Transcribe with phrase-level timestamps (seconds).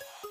[0.00, 0.29] Bye.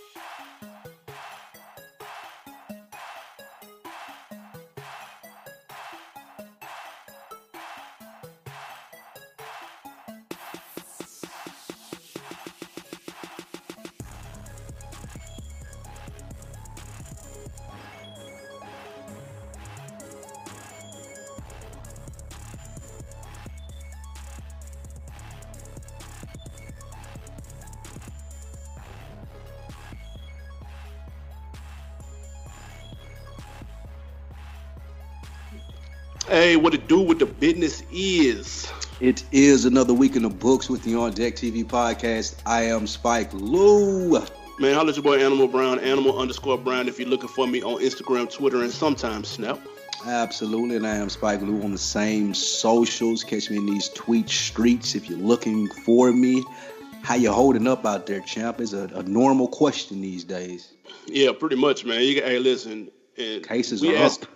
[36.30, 37.00] Hey, what it do?
[37.00, 38.72] What the business is?
[39.00, 42.36] It is another week in the books with the On Deck TV podcast.
[42.46, 44.12] I am Spike Lou.
[44.60, 46.88] Man, holla at your boy Animal Brown, Animal underscore Brown.
[46.88, 49.60] If you're looking for me on Instagram, Twitter, and sometimes Snap.
[50.06, 53.24] Absolutely, and I am Spike Lou on the same socials.
[53.24, 56.44] Catch me in these tweet streets if you're looking for me.
[57.02, 58.62] How you holding up out there, champ?
[58.62, 60.74] Is a, a normal question these days.
[61.08, 62.02] Yeah, pretty much, man.
[62.04, 62.92] You, hey, listen.
[63.44, 64.30] Cases are ask, up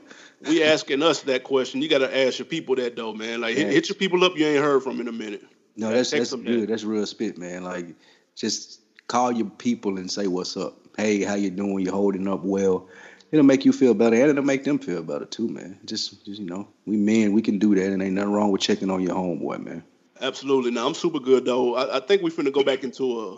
[0.47, 1.81] we asking us that question.
[1.81, 3.41] You got to ask your people that though, man.
[3.41, 4.37] Like hit, hit, your people up.
[4.37, 5.43] You ain't heard from in a minute.
[5.75, 6.69] No, that's that's good.
[6.69, 7.63] That's real spit, man.
[7.63, 7.95] Like
[8.35, 10.77] just call your people and say what's up.
[10.97, 11.85] Hey, how you doing?
[11.85, 12.87] You holding up well?
[13.31, 15.79] It'll make you feel better, and it'll make them feel better too, man.
[15.85, 18.61] Just, just you know, we men, we can do that, and ain't nothing wrong with
[18.61, 19.83] checking on your homeboy, man.
[20.21, 20.69] Absolutely.
[20.69, 21.75] Now I'm super good though.
[21.75, 23.37] I, I think we finna go back into a.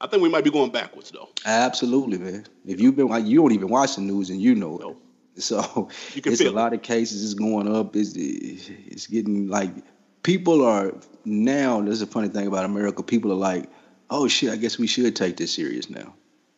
[0.00, 1.28] I think we might be going backwards though.
[1.44, 2.46] Absolutely, man.
[2.66, 4.96] If you've been, like you don't even watch the news, and you know it.
[5.42, 7.94] So it's a lot of cases is going up.
[7.94, 9.70] It's it's getting like
[10.22, 10.94] people are
[11.26, 11.82] now.
[11.82, 13.02] There's a funny thing about America.
[13.02, 13.68] People are like,
[14.08, 16.14] oh shit, I guess we should take this serious now.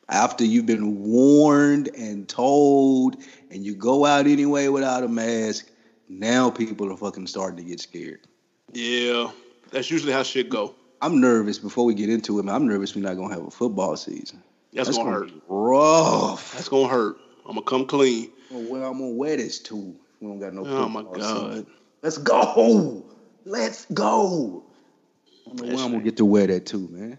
[0.09, 3.17] After you've been warned and told,
[3.51, 5.69] and you go out anyway without a mask,
[6.09, 8.21] now people are fucking starting to get scared.
[8.73, 9.33] Yeah,
[9.73, 10.75] that's usually how shit go.
[11.03, 12.55] I'm nervous before we get into it, man.
[12.55, 14.43] I'm nervous we're not gonna have a football season.
[14.73, 15.43] That's, that's gonna, gonna, hurt.
[15.49, 16.55] Rough.
[16.55, 17.19] That's gonna hurt.
[17.49, 18.31] I'm gonna come clean.
[18.51, 19.97] Well, I'm gonna wear this too.
[20.21, 20.67] We don't got no.
[20.67, 21.67] Oh my god!
[22.03, 23.05] Let's go.
[23.45, 24.65] Let's go.
[25.47, 27.19] I don't know where I'm gonna get to wear that too, man.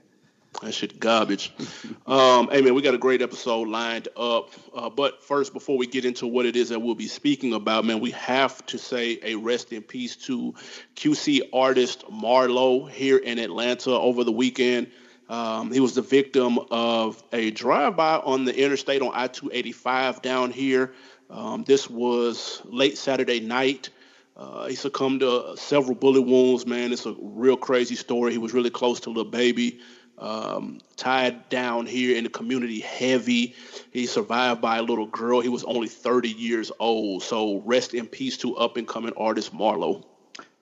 [0.61, 1.51] That shit garbage.
[2.05, 4.51] um, hey man, we got a great episode lined up.
[4.73, 7.85] Uh, but first, before we get into what it is that we'll be speaking about,
[7.85, 10.53] man, we have to say a rest in peace to
[10.95, 14.91] QC artist Marlo here in Atlanta over the weekend.
[15.29, 20.93] Um, he was the victim of a drive-by on the interstate on I-285 down here.
[21.29, 23.89] Um, this was late Saturday night.
[24.35, 26.91] Uh, he succumbed to several bullet wounds, man.
[26.91, 28.31] It's a real crazy story.
[28.31, 29.79] He was really close to Lil Baby,
[30.17, 33.53] um, tied down here in the community heavy.
[33.91, 35.41] He survived by a little girl.
[35.41, 37.21] He was only 30 years old.
[37.21, 40.05] So rest in peace to up and coming artist Marlo.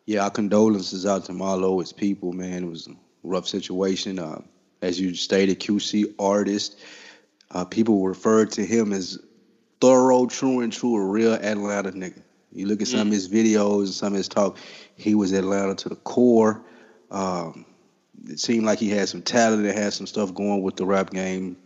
[0.05, 2.63] Yeah, our condolences out to Marlo, his people, man.
[2.63, 4.19] It was a rough situation.
[4.19, 4.41] Uh,
[4.82, 6.80] as you stated, QC artist.
[7.52, 9.20] Uh, people referred to him as
[9.80, 12.22] thorough, true and true, a real Atlanta nigga.
[12.52, 13.08] You look at some mm.
[13.08, 14.58] of his videos and some of his talk,
[14.96, 16.62] he was Atlanta to the core.
[17.12, 17.66] Um,
[18.26, 21.12] it seemed like he had some talent and had some stuff going with the rap
[21.12, 21.58] game.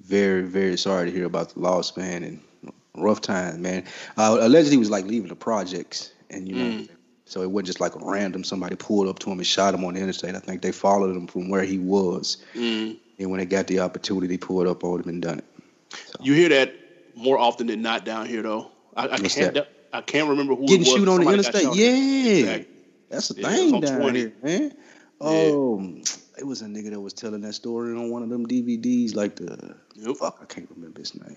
[0.00, 3.84] Very, very sorry to hear about the loss, man, and rough time, man.
[4.16, 6.88] Uh, allegedly, he was like leaving the projects, and you know, mm.
[7.26, 9.84] So it wasn't just like a random somebody pulled up to him and shot him
[9.84, 10.34] on the interstate.
[10.34, 12.96] I think they followed him from where he was, mm.
[13.18, 15.44] and when they got the opportunity, they pulled up on him and done it.
[15.90, 16.18] So.
[16.20, 16.74] You hear that
[17.14, 18.70] more often than not down here, though.
[18.96, 19.54] I, I can't.
[19.54, 19.68] That?
[19.92, 21.74] I can't remember who getting shoot on the interstate.
[21.74, 22.66] Yeah, exactly.
[23.08, 24.18] that's the yeah, thing down 20.
[24.18, 24.72] here, man.
[25.20, 26.02] Oh, yeah.
[26.38, 29.36] it was a nigga that was telling that story on one of them DVDs, like
[29.36, 30.16] the yep.
[30.16, 31.36] fuck, I can't remember his name.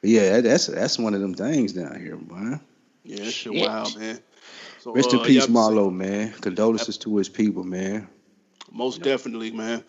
[0.00, 2.60] But yeah, that's that's one of them things down here, man.
[3.04, 4.18] Yeah, that shit wild, man.
[4.78, 6.32] So, Rest uh, in peace, Marlo, man.
[6.34, 8.08] Condolences to his people, man.
[8.70, 9.82] Most definitely, man.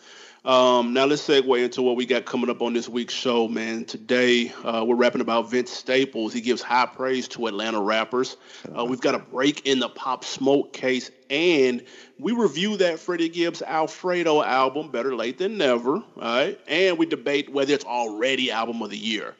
[0.45, 3.83] Um, now let's segue into what we got coming up on this week's show, man.
[3.83, 6.31] Today uh, we're rapping about Vince Staples.
[6.31, 8.37] He gives high praise to Atlanta rappers.
[8.75, 11.83] Uh, we've got a break in the Pop Smoke case, and
[12.17, 15.95] we review that Freddie Gibbs Alfredo album, Better Late Than Never.
[15.95, 19.35] All right, and we debate whether it's already album of the year.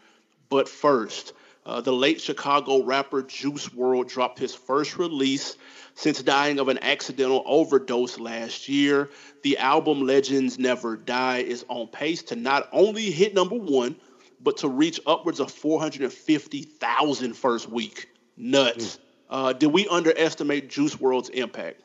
[0.50, 1.31] But first,
[1.69, 5.56] uh, the late Chicago rapper Juice WRLD dropped his first release
[5.94, 9.10] since dying of an accidental overdose last year
[9.44, 13.95] the album Legends Never Die is on pace to not only hit number one,
[14.42, 18.10] but to reach upwards of 450,000 first week.
[18.38, 18.98] Nuts.
[18.98, 19.00] Mm.
[19.30, 21.81] Uh, did we underestimate Juice WRLD's impact?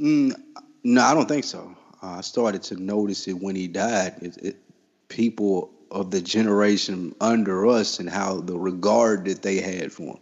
[0.00, 0.34] Mm,
[0.82, 1.76] no, I don't think so.
[2.02, 4.14] Uh, I started to notice it when he died.
[4.22, 4.56] It, it,
[5.08, 10.18] people of the generation under us and how the regard that they had for him.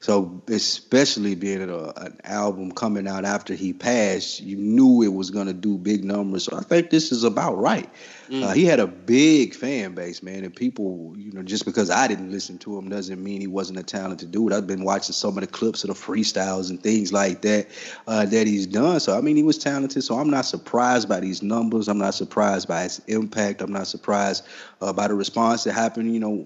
[0.00, 5.30] So especially being a, an album coming out after he passed, you knew it was
[5.30, 6.44] gonna do big numbers.
[6.44, 7.88] So I think this is about right.
[8.30, 8.42] Mm.
[8.42, 12.06] Uh, he had a big fan base, man, and people, you know, just because I
[12.06, 14.52] didn't listen to him doesn't mean he wasn't a talented dude.
[14.52, 17.68] I've been watching some of the clips of the freestyles and things like that
[18.06, 19.00] uh, that he's done.
[19.00, 20.04] So I mean, he was talented.
[20.04, 21.88] So I'm not surprised by these numbers.
[21.88, 23.62] I'm not surprised by his impact.
[23.62, 24.44] I'm not surprised
[24.82, 26.12] uh, by the response that happened.
[26.12, 26.44] You know,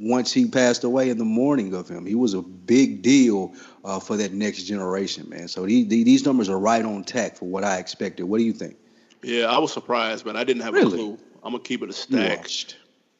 [0.00, 3.54] once he passed away in the morning of him, he was a big deal
[3.84, 5.48] uh, for that next generation, man.
[5.48, 8.24] So he, these numbers are right on tack for what I expected.
[8.24, 8.76] What do you think?
[9.24, 10.36] Yeah, I was surprised, man.
[10.36, 10.92] I didn't have really?
[10.92, 11.18] a clue.
[11.42, 12.48] I'm gonna keep it a stack.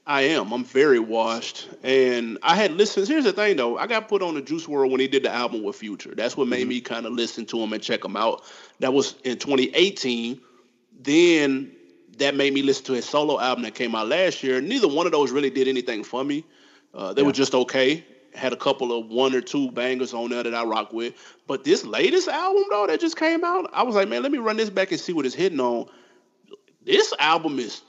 [0.07, 0.53] I am.
[0.53, 3.09] I'm very washed, and I had listened.
[3.09, 3.79] Here's the thing, though.
[3.79, 6.15] I got put on the Juice WRLD when he did the album with Future.
[6.15, 6.69] That's what made mm-hmm.
[6.69, 8.45] me kind of listen to him and check him out.
[8.81, 10.41] That was in 2018.
[11.01, 11.73] Then
[12.19, 14.61] that made me listen to his solo album that came out last year.
[14.61, 16.45] Neither one of those really did anything for me.
[16.93, 17.27] Uh, they yeah.
[17.27, 18.05] were just okay.
[18.35, 21.15] Had a couple of one or two bangers on there that I rock with.
[21.47, 24.39] But this latest album though that just came out, I was like, man, let me
[24.39, 25.89] run this back and see what it's hitting on.
[26.85, 27.83] This album is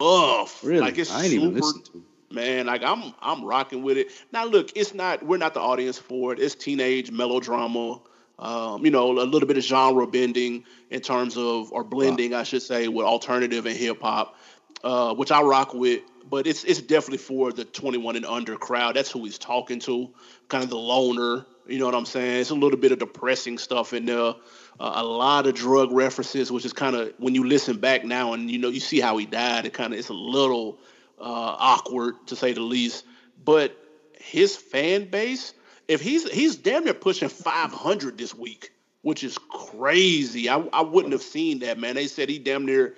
[0.00, 0.64] tough.
[0.64, 0.80] Really?
[0.80, 2.04] Like it's I ain't super, even listened to.
[2.30, 4.08] Man, like I'm I'm rocking with it.
[4.32, 6.40] Now look, it's not we're not the audience for it.
[6.40, 8.00] It's teenage melodrama.
[8.36, 12.40] Um, you know, a little bit of genre bending in terms of or blending, wow.
[12.40, 14.36] I should say, with alternative and hip hop,
[14.82, 16.02] uh, which I rock with.
[16.28, 18.96] But it's it's definitely for the 21 and under crowd.
[18.96, 20.10] That's who he's talking to,
[20.48, 21.46] kind of the loner.
[21.66, 22.40] You know what I'm saying?
[22.40, 24.34] It's a little bit of depressing stuff in there
[24.80, 28.32] uh, a lot of drug references, which is kind of when you listen back now
[28.32, 29.66] and you know you see how he died.
[29.66, 30.78] It kind of it's a little
[31.18, 33.04] uh, awkward to say the least.
[33.44, 33.76] But
[34.18, 35.54] his fan base,
[35.86, 38.72] if he's he's damn near pushing 500 this week,
[39.02, 40.48] which is crazy.
[40.48, 41.94] I, I wouldn't have seen that man.
[41.94, 42.96] They said he damn near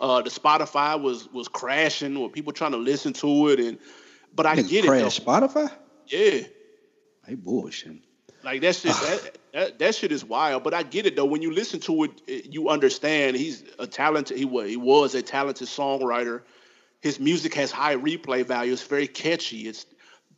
[0.00, 3.78] uh, the Spotify was was crashing or people trying to listen to it and.
[4.34, 4.88] But I get it.
[4.88, 5.72] Crash Spotify.
[6.08, 6.42] Yeah.
[7.26, 7.96] Hey bullshit.
[8.44, 10.62] Like that shit, that, that, that shit is wild.
[10.62, 11.24] But I get it though.
[11.24, 14.38] When you listen to it, you understand he's a talented.
[14.38, 16.42] He was he was a talented songwriter.
[17.00, 18.72] His music has high replay value.
[18.72, 19.68] It's very catchy.
[19.68, 19.86] Its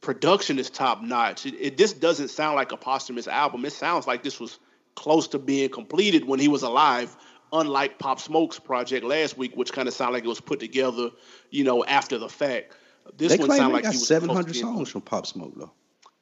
[0.00, 1.44] production is top notch.
[1.44, 3.64] It, it this doesn't sound like a posthumous album.
[3.64, 4.58] It sounds like this was
[4.94, 7.14] close to being completed when he was alive.
[7.52, 11.10] Unlike Pop Smoke's project last week, which kind of sounded like it was put together,
[11.50, 12.74] you know, after the fact.
[13.16, 15.72] This they one sounded like got he was 700 songs from Pop Smoke though.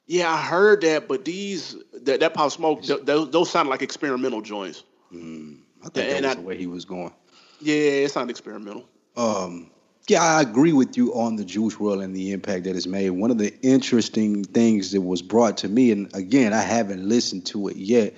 [0.07, 3.81] Yeah, I heard that, but these that, that pop smoke th- those, those sound like
[3.81, 4.83] experimental joints.
[5.13, 7.13] Mm, I think and that was I, the way he was going.
[7.59, 8.87] Yeah, it sounded experimental.
[9.17, 9.69] Um,
[10.07, 13.09] yeah, I agree with you on the Juice WRLD and the impact that it's made.
[13.09, 17.45] One of the interesting things that was brought to me, and again, I haven't listened
[17.47, 18.13] to it yet.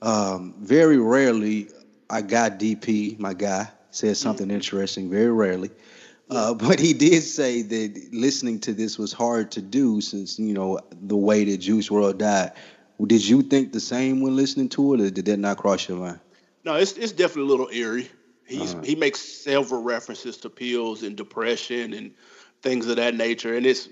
[0.00, 1.68] Um, very rarely,
[2.12, 4.56] I got DP, my guy, says something mm-hmm.
[4.56, 5.10] interesting.
[5.10, 5.70] Very rarely.
[6.30, 10.54] Uh, but he did say that listening to this was hard to do since you
[10.54, 12.52] know the way that Juice WRLD died.
[13.04, 15.98] Did you think the same when listening to it, or did that not cross your
[15.98, 16.20] mind?
[16.64, 18.08] No, it's it's definitely a little eerie.
[18.46, 18.82] He's uh-huh.
[18.82, 22.12] he makes several references to pills and depression and
[22.60, 23.88] things of that nature, and it's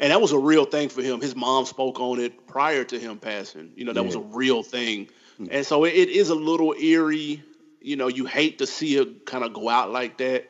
[0.00, 1.20] and that was a real thing for him.
[1.20, 3.72] His mom spoke on it prior to him passing.
[3.76, 4.06] You know, that yeah.
[4.06, 5.06] was a real thing,
[5.40, 5.46] mm-hmm.
[5.50, 7.42] and so it, it is a little eerie.
[7.80, 10.48] You know, you hate to see it kind of go out like that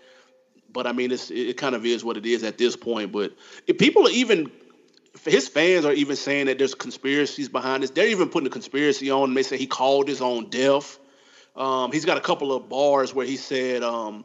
[0.72, 3.12] but I mean, it's, it kind of is what it is at this point.
[3.12, 3.32] But
[3.66, 4.50] if people are even,
[5.24, 7.90] his fans are even saying that there's conspiracies behind this.
[7.90, 9.34] They're even putting a conspiracy on.
[9.34, 10.98] They say he called his own death.
[11.56, 14.24] Um, he's got a couple of bars where he said, um,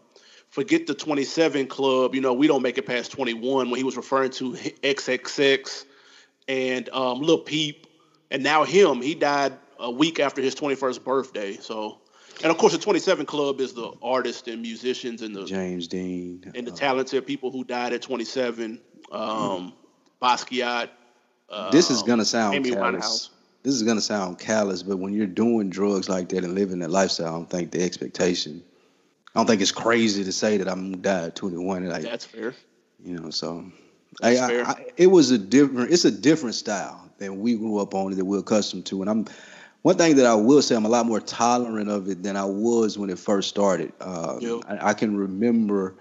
[0.49, 2.13] "Forget the 27 club.
[2.13, 5.85] You know, we don't make it past 21." When he was referring to XXX
[6.47, 7.87] and um, Peep,
[8.29, 9.01] and now him.
[9.01, 11.57] He died a week after his 21st birthday.
[11.57, 11.99] So
[12.41, 16.51] and of course, the 27 Club is the artists and musicians and the James Dean
[16.55, 18.79] and the uh, talented people who died at 27.
[19.11, 19.73] Um.
[20.23, 20.89] Basquiat.
[21.49, 23.29] Uh, this is gonna sound Amy callous.
[23.61, 26.89] This is gonna sound callous, but when you're doing drugs like that and living that
[26.89, 28.63] lifestyle, I don't think the expectation.
[29.35, 31.87] I don't think it's crazy to say that I'm gonna at 21.
[31.89, 32.53] Like, That's fair.
[33.03, 33.65] You know, so
[34.21, 35.91] I, I, I, it was a different.
[35.91, 39.25] It's a different style than we grew up on that we're accustomed to, and I'm
[39.83, 42.45] one thing that I will say, I'm a lot more tolerant of it than I
[42.45, 43.91] was when it first started.
[43.99, 45.95] Uh, I, I, can remember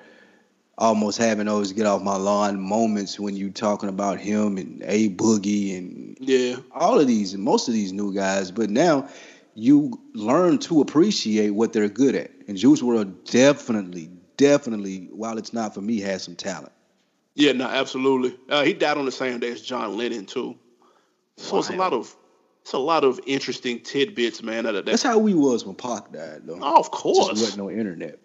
[0.78, 5.08] almost having those get off my lawn moments when you talking about him and A
[5.10, 8.52] Boogie and yeah, all of these and most of these new guys.
[8.52, 9.08] But now
[9.54, 12.30] you learn to appreciate what they're good at.
[12.46, 16.72] And Juice WRLD definitely, definitely, while it's not for me, has some talent.
[17.34, 18.38] Yeah, no, absolutely.
[18.48, 20.56] Uh, he died on the same day as John Lennon too.
[21.36, 21.58] So wow.
[21.58, 22.14] it's a lot of
[22.62, 24.64] it's a lot of interesting tidbits, man.
[24.64, 26.58] That, That's how we was when Pac died, though.
[26.60, 27.28] Oh, of course.
[27.28, 28.18] Just wasn't no internet.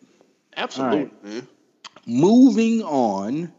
[0.55, 1.23] Absolutely, right.
[1.23, 1.47] man.
[2.05, 3.51] Moving on,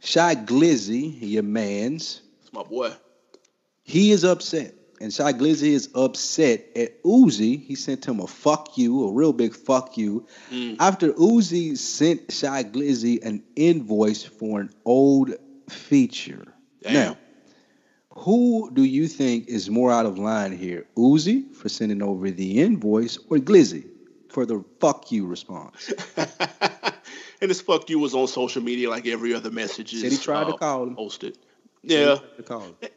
[0.00, 2.22] Shy Glizzy, your man's.
[2.42, 2.92] It's my boy.
[3.82, 7.64] He is upset and Shy Glizzy is upset at Uzi.
[7.64, 10.76] He sent him a fuck you, a real big fuck you, mm.
[10.78, 15.32] after Uzi sent Shy Glizzy an invoice for an old
[15.70, 16.54] feature.
[16.82, 16.92] Damn.
[16.92, 17.16] Now,
[18.14, 20.86] who do you think is more out of line here?
[20.96, 23.86] Uzi for sending over the invoice or Glizzy
[24.28, 25.92] for the fuck you response?
[26.16, 29.92] and this fuck you was on social media like every other message.
[29.92, 30.96] Said he tried uh, to call him.
[30.96, 31.38] Posted.
[31.82, 32.16] Yeah.
[32.36, 32.42] He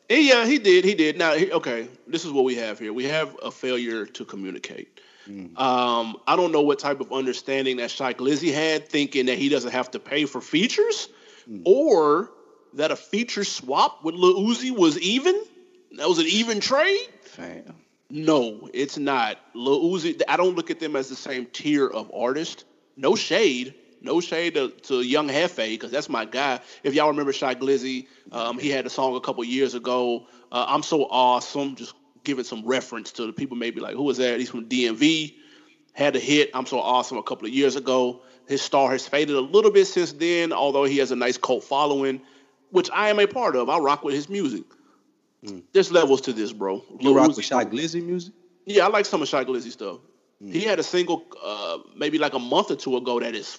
[0.09, 0.83] Yeah, he did.
[0.83, 1.17] He did.
[1.17, 2.91] Now, okay, this is what we have here.
[2.91, 4.99] We have a failure to communicate.
[5.29, 5.57] Mm.
[5.57, 9.47] Um, I don't know what type of understanding that Shy Glizzy had, thinking that he
[9.47, 11.07] doesn't have to pay for features,
[11.49, 11.61] mm.
[11.63, 12.31] or
[12.75, 15.41] that a feature swap with Lil Uzi was even.
[15.97, 17.07] That was an even trade.
[17.21, 17.75] Fam.
[18.09, 19.37] No, it's not.
[19.53, 20.21] Lil Uzi.
[20.27, 22.65] I don't look at them as the same tier of artist.
[22.95, 23.75] No shade.
[24.01, 26.59] No shade to, to Young Jefe because that's my guy.
[26.83, 30.27] If y'all remember Shy Glizzy, um, he had a song a couple years ago.
[30.51, 31.75] Uh, I'm so awesome.
[31.75, 34.39] Just giving some reference to the people maybe like who is that?
[34.39, 35.35] He's from DMV.
[35.93, 36.51] Had a hit.
[36.53, 38.21] I'm so awesome a couple of years ago.
[38.47, 41.63] His star has faded a little bit since then, although he has a nice cult
[41.63, 42.21] following,
[42.73, 43.69] which I am a part of.
[43.69, 44.63] I rock with his music.
[45.45, 45.61] Mm.
[45.73, 46.83] There's levels to this, bro.
[46.99, 48.33] You rock with Shy Glizzy music?
[48.65, 49.99] Yeah, I like some of Shy Glizzy stuff.
[50.43, 50.51] Mm.
[50.51, 53.53] He had a single uh, maybe like a month or two ago that is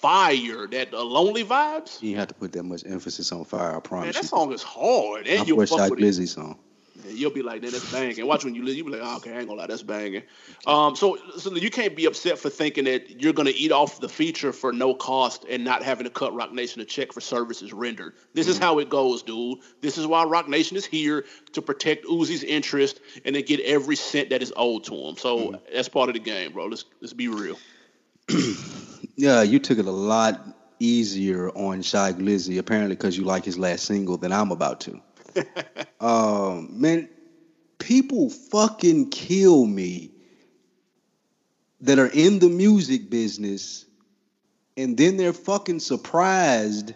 [0.00, 0.68] fire.
[0.68, 2.00] That uh, lonely vibes.
[2.00, 3.76] You have to put that much emphasis on fire.
[3.76, 4.06] I promise.
[4.06, 4.28] Man, that you.
[4.28, 5.26] song is hard.
[5.26, 6.58] And you fuck with Glizzy song.
[7.04, 8.26] And you'll be like, that's banging.
[8.26, 10.22] Watch when you listen, you'll be like, oh, okay, I ain't gonna lie, that's banging.
[10.66, 14.08] Um, so, so you can't be upset for thinking that you're gonna eat off the
[14.08, 17.72] feature for no cost and not having to cut Roc Nation a check for services
[17.72, 18.14] rendered.
[18.34, 18.52] This mm-hmm.
[18.52, 19.58] is how it goes, dude.
[19.80, 23.96] This is why Roc Nation is here to protect Uzi's interest and to get every
[23.96, 25.16] cent that is owed to him.
[25.16, 25.74] So mm-hmm.
[25.74, 26.66] that's part of the game, bro.
[26.66, 27.58] Let's let's be real.
[29.16, 30.40] yeah, you took it a lot
[30.82, 35.00] easier on Shy Glizzy, apparently because you like his last single than I'm about to.
[36.00, 37.08] um, man,
[37.78, 40.10] people fucking kill me
[41.80, 43.84] that are in the music business
[44.76, 46.94] and then they're fucking surprised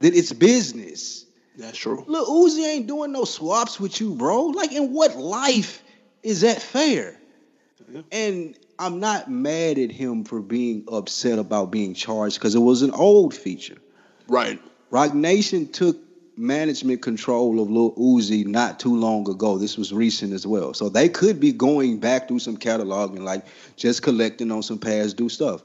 [0.00, 1.24] that it's business.
[1.56, 2.04] That's true.
[2.06, 4.46] Look, Uzi ain't doing no swaps with you, bro.
[4.46, 5.82] Like, in what life
[6.22, 7.18] is that fair?
[7.90, 8.02] Yeah.
[8.12, 12.82] And I'm not mad at him for being upset about being charged because it was
[12.82, 13.78] an old feature.
[14.28, 14.60] Right.
[14.90, 15.96] Roc Nation took
[16.36, 19.58] management control of Lil Uzi not too long ago.
[19.58, 20.74] This was recent as well.
[20.74, 23.44] So they could be going back through some catalog and like
[23.76, 25.62] just collecting on some past due stuff.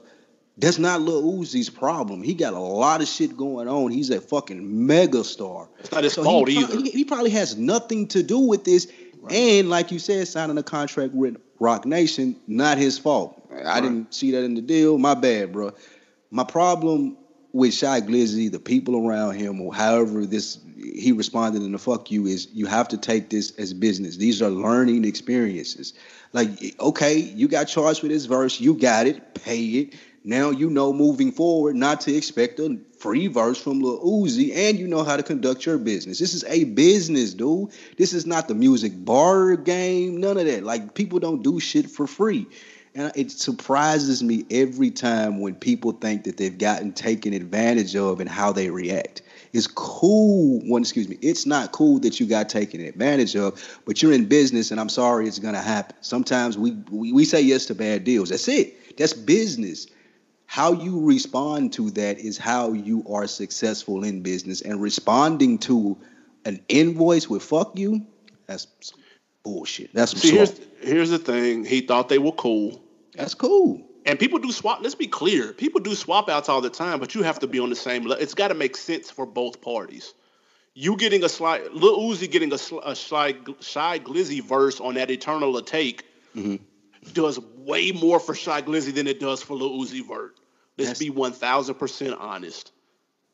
[0.58, 2.22] That's not Lil Uzi's problem.
[2.22, 3.90] He got a lot of shit going on.
[3.90, 5.68] He's a fucking mega star.
[5.78, 6.76] It's not his so fault he either.
[6.76, 8.86] He, he, probably has nothing to do with this.
[9.20, 9.32] Right.
[9.32, 13.42] And like you said, signing a contract with Roc Nation, not his fault.
[13.48, 13.64] Right.
[13.64, 14.98] I didn't see that in the deal.
[14.98, 15.72] My bad, bro.
[16.30, 17.16] My problem
[17.52, 22.10] with Shy Glizzy, the people around him, or however this he responded in the fuck
[22.10, 24.16] you is you have to take this as business.
[24.16, 25.94] These are learning experiences.
[26.32, 26.48] Like,
[26.80, 29.94] okay, you got charged with this verse, you got it, pay it.
[30.24, 34.78] Now you know moving forward not to expect a free verse from Lil Uzi, and
[34.78, 36.20] you know how to conduct your business.
[36.20, 37.70] This is a business, dude.
[37.96, 40.62] This is not the music bar game, none of that.
[40.62, 42.46] Like people don't do shit for free.
[42.94, 48.20] And it surprises me every time when people think that they've gotten taken advantage of
[48.20, 49.22] and how they react.
[49.54, 50.60] It's cool.
[50.60, 51.18] One, excuse me.
[51.22, 54.90] It's not cool that you got taken advantage of, but you're in business, and I'm
[54.90, 55.96] sorry it's gonna happen.
[56.02, 58.28] Sometimes we we, we say yes to bad deals.
[58.28, 58.96] That's it.
[58.96, 59.86] That's business
[60.52, 65.96] how you respond to that is how you are successful in business and responding to
[66.44, 68.06] an invoice with fuck you
[68.46, 68.66] that's
[69.42, 72.82] bullshit that's See, here's, here's the thing he thought they were cool
[73.14, 76.70] that's cool and people do swap let's be clear people do swap outs all the
[76.70, 79.10] time but you have to be on the same level it's got to make sense
[79.10, 80.14] for both parties
[80.74, 85.10] you getting a slide Lil Uzi getting a, a shy, shy glizzy verse on that
[85.10, 86.00] Eternal Atake
[86.34, 86.56] mm-hmm.
[87.12, 90.36] does way more for Shy Glizzy than it does for Lil Uzi Vert.
[90.78, 92.72] Let's be one thousand percent honest.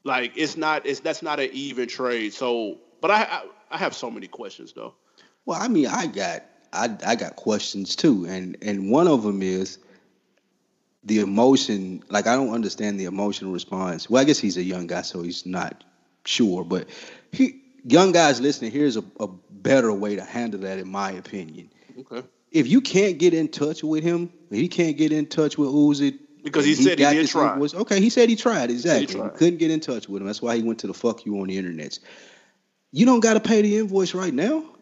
[0.04, 2.34] Like it's not it's that's not an even trade.
[2.34, 4.94] So, but I, I I have so many questions though.
[5.48, 9.40] Well, I mean, I got I I got questions too, and and one of them
[9.40, 9.78] is
[11.04, 12.04] the emotion.
[12.10, 14.10] Like I don't understand the emotional response.
[14.10, 15.84] Well, I guess he's a young guy, so he's not
[16.26, 16.64] sure.
[16.64, 16.90] But
[17.32, 21.70] he young guys listening, here's a, a better way to handle that, in my opinion.
[21.98, 22.28] Okay.
[22.52, 26.18] If you can't get in touch with him, he can't get in touch with Uzi
[26.44, 27.56] because he, he said he did try.
[27.56, 29.06] Was, okay, he said he tried exactly.
[29.06, 29.30] He, tried.
[29.30, 30.26] he, couldn't get in touch with him.
[30.26, 31.98] That's why he went to the fuck you on the internet.
[32.92, 34.74] You don't got to pay the invoice right now.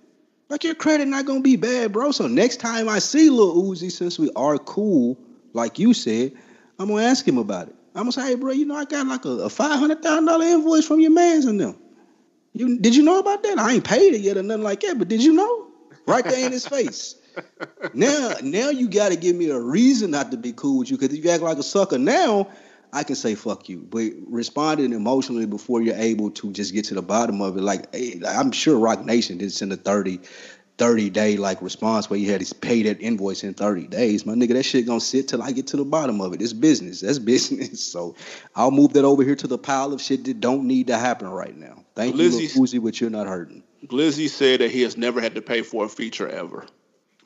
[0.48, 2.12] Like your credit not gonna be bad, bro.
[2.12, 5.18] So next time I see Lil Uzi, since we are cool,
[5.52, 6.32] like you said,
[6.78, 7.74] I'm gonna ask him about it.
[7.94, 10.26] I'm gonna say, hey, bro, you know I got like a, a five hundred thousand
[10.26, 11.76] dollar invoice from your man's and them.
[12.52, 13.58] You did you know about that?
[13.58, 15.66] I ain't paid it yet or nothing like that, but did you know?
[16.06, 17.16] right there in his face.
[17.92, 20.96] now, now you got to give me a reason not to be cool with you.
[20.96, 22.48] Because if you act like a sucker now,
[22.96, 23.86] I can say fuck you.
[23.86, 27.88] But responding emotionally before you're able to just get to the bottom of it, like
[27.92, 30.20] eh, hey, I'm sure Roc Nation did send a 30
[30.78, 34.24] 30 day like response where you had to pay that invoice in 30 days.
[34.24, 36.40] My nigga, that shit gonna sit till I get to the bottom of it.
[36.40, 37.02] It's business.
[37.02, 37.84] That's business.
[37.84, 38.14] So
[38.54, 41.28] I'll move that over here to the pile of shit that don't need to happen
[41.28, 41.84] right now.
[41.94, 43.62] Thank Glizzy, you, Uzi, but you're not hurting.
[43.84, 46.64] Glizzy said that he has never had to pay for a feature ever.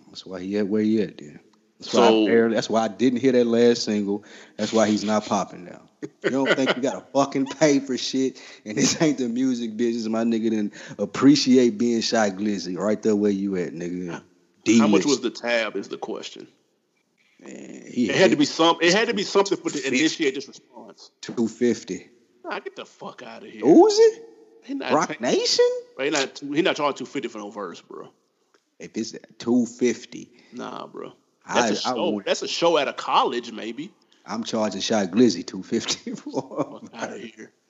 [0.09, 1.39] That's why he at where he at then.
[1.81, 4.25] That's so, why I that's why I didn't hear that last single.
[4.57, 5.81] That's why he's not popping now.
[6.23, 10.07] You don't think you gotta fucking pay for shit, and this ain't the music business,
[10.07, 10.51] my nigga.
[10.51, 14.23] Then appreciate being Shy Glizzy right there where you at, nigga.
[14.65, 14.81] D-list.
[14.81, 15.75] How much was the tab?
[15.77, 16.49] Is the question.
[17.41, 18.77] Man, it had to be some.
[18.83, 21.11] It had to be something for to initiate this response.
[21.23, 22.11] Two fifty.
[22.45, 23.63] Nah, get the fuck out of here.
[23.63, 24.09] Uzi?
[24.65, 25.65] He not Roc paying, Nation?
[25.99, 26.39] He not.
[26.39, 28.11] He not charging two fifty for no verse, bro.
[28.79, 30.31] If it's two fifty.
[30.53, 31.15] Nah, bro.
[31.47, 32.23] That's I, a show.
[32.25, 33.93] That's a show at a college, maybe.
[34.27, 36.81] I'm charging Shy Glizzy two fifty for.
[36.95, 37.53] Out of here.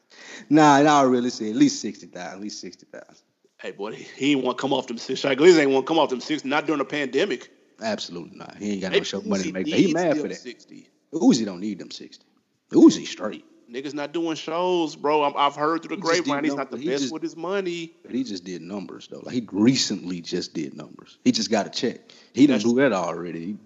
[0.48, 2.32] Nah, I really say at least sixty thousand.
[2.32, 3.24] At least sixty thousand.
[3.58, 5.20] Hey, boy, he ain't want to come off them six.
[5.20, 6.44] Shy Glizzy ain't want to come off them six.
[6.44, 7.50] Not during the pandemic.
[7.80, 8.56] Absolutely not.
[8.56, 9.66] He ain't got no show money to make.
[9.66, 10.36] He mad for that.
[10.36, 10.88] 60.
[11.12, 12.24] Uzi don't need them sixty.
[12.72, 13.44] Uzi straight.
[13.70, 15.22] Niggas not doing shows, bro.
[15.22, 17.36] i have heard through the he grapevine he's not the he best just, with his
[17.36, 17.92] money.
[18.02, 19.20] But he just did numbers though.
[19.22, 21.18] Like he recently just did numbers.
[21.24, 22.00] He just got a check.
[22.32, 23.56] He didn't do that already.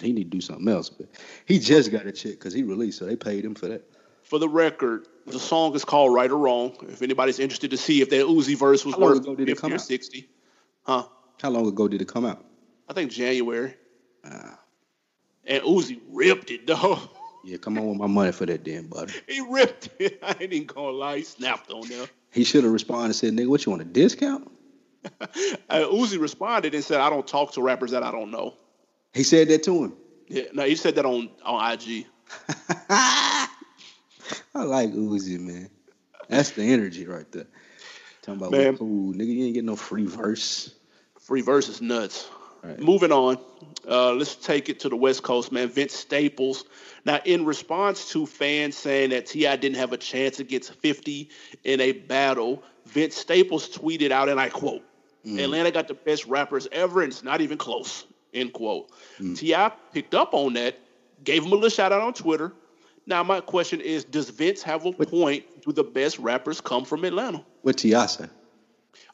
[0.00, 0.90] He need to do something else.
[0.90, 1.08] But
[1.46, 3.82] he just got a check because he released, so they paid him for that.
[4.24, 6.76] For the record, the song is called Right or Wrong.
[6.82, 10.28] If anybody's interested to see if that Uzi verse was worth 50 or 60.
[10.82, 11.04] Huh?
[11.40, 12.44] How long ago did it come out?
[12.88, 13.74] I think January.
[14.24, 14.58] Ah.
[15.46, 17.00] And Uzi ripped it, though.
[17.48, 19.14] Yeah, come on with my money for that damn buddy.
[19.26, 20.18] he ripped it.
[20.22, 21.16] I ain't even gonna lie.
[21.16, 22.06] He snapped on there.
[22.30, 24.52] He should have responded and said, nigga, what you want, a discount?
[25.22, 25.26] uh,
[25.70, 28.52] Uzi responded and said, I don't talk to rappers that I don't know.
[29.14, 29.94] He said that to him.
[30.28, 32.04] Yeah, no, he said that on on IG.
[32.90, 33.48] I
[34.54, 35.70] like Uzi, man.
[36.28, 37.46] That's the energy right there.
[38.20, 39.26] Talking about man, cool, nigga.
[39.26, 40.74] You ain't getting no free verse.
[41.18, 42.28] Free verse is nuts.
[42.62, 42.78] Right.
[42.78, 43.38] Moving on,
[43.88, 45.68] uh, let's take it to the West Coast, man.
[45.68, 46.64] Vince Staples.
[47.04, 49.56] Now, in response to fans saying that T.I.
[49.56, 51.30] didn't have a chance against 50
[51.64, 54.82] in a battle, Vince Staples tweeted out, and I quote,
[55.24, 55.42] mm.
[55.42, 58.06] Atlanta got the best rappers ever, and it's not even close.
[58.34, 58.90] End quote.
[59.18, 59.36] Mm.
[59.36, 59.72] T.I.
[59.92, 60.78] picked up on that,
[61.24, 62.52] gave him a little shout out on Twitter.
[63.06, 65.44] Now my question is, does Vince have a what, point?
[65.62, 67.42] Do the best rappers come from Atlanta?
[67.62, 68.06] What T.I.
[68.06, 68.26] say?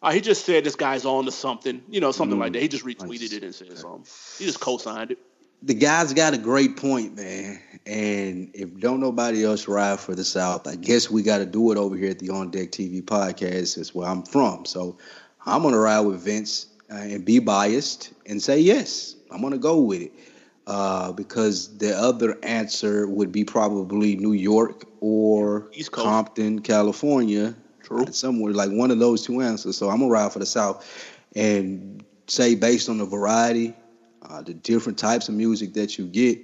[0.02, 2.42] Uh, he just said this guy's on to something, you know, something mm.
[2.42, 2.62] like that.
[2.62, 4.04] He just retweeted it and said something.
[4.38, 5.18] He just co-signed it.
[5.62, 7.58] The guy's got a great point, man.
[7.86, 11.72] And if don't nobody else ride for the South, I guess we got to do
[11.72, 13.76] it over here at the On Deck TV podcast.
[13.76, 14.66] That's where I'm from.
[14.66, 14.98] So
[15.46, 19.16] I'm gonna ride with Vince uh, and be biased and say yes.
[19.30, 20.12] I'm gonna go with it
[20.66, 28.06] uh, because the other answer would be probably New York or Compton, California, True.
[28.10, 29.76] somewhere like one of those two answers.
[29.76, 30.84] So I'm gonna ride for the South
[31.34, 33.74] and say based on the variety,
[34.22, 36.40] uh, the different types of music that you get.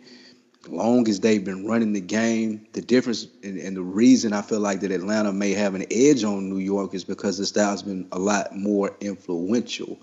[0.69, 4.61] Long as they've been running the game, the difference and, and the reason I feel
[4.61, 8.07] like that Atlanta may have an edge on New York is because the style's been
[8.13, 9.99] a lot more influential.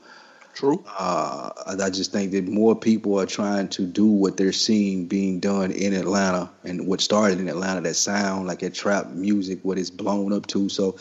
[0.58, 0.84] True.
[0.98, 5.40] Uh, I just think that more people are trying to do what they're seeing being
[5.40, 9.78] done in Atlanta and what started in Atlanta, that sound like that trap music, what
[9.78, 10.68] it's blown up to.
[10.68, 10.98] So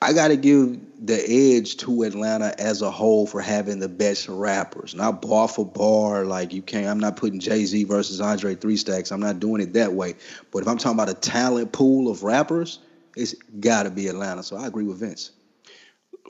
[0.00, 4.28] I got to give the edge to Atlanta as a whole for having the best
[4.28, 4.94] rappers.
[4.94, 6.86] Not bar for bar, like you can't.
[6.86, 9.10] I'm not putting Jay Z versus Andre Three Stacks.
[9.10, 10.14] I'm not doing it that way.
[10.52, 12.78] But if I'm talking about a talent pool of rappers,
[13.16, 14.42] it's got to be Atlanta.
[14.44, 15.32] So I agree with Vince.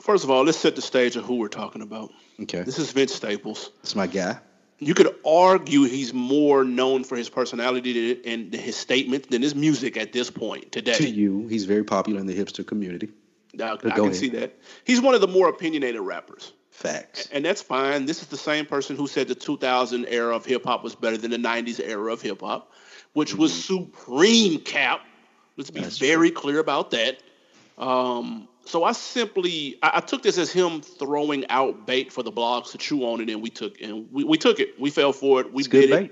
[0.01, 2.11] First of all, let's set the stage of who we're talking about.
[2.41, 2.63] Okay.
[2.63, 3.71] This is Vince Staples.
[3.77, 4.39] That's my guy.
[4.79, 9.97] You could argue he's more known for his personality and his statements than his music
[9.97, 10.93] at this point today.
[10.93, 13.09] To you, he's very popular in the hipster community.
[13.59, 14.15] I, I can ahead.
[14.15, 14.57] see that.
[14.83, 16.53] He's one of the more opinionated rappers.
[16.71, 17.27] Facts.
[17.33, 18.05] And that's fine.
[18.05, 21.17] This is the same person who said the 2000 era of hip hop was better
[21.17, 22.71] than the 90s era of hip hop,
[23.13, 23.41] which mm-hmm.
[23.41, 25.01] was supreme cap.
[25.57, 26.39] Let's be that's very true.
[26.39, 27.17] clear about that.
[27.77, 32.31] Um, so I simply I, I, took this as him throwing out bait for the
[32.31, 34.79] blogs to chew on it, and we took and we, we took it.
[34.79, 35.51] We fell for it.
[35.51, 35.89] We it's did it.
[35.89, 36.11] Bait.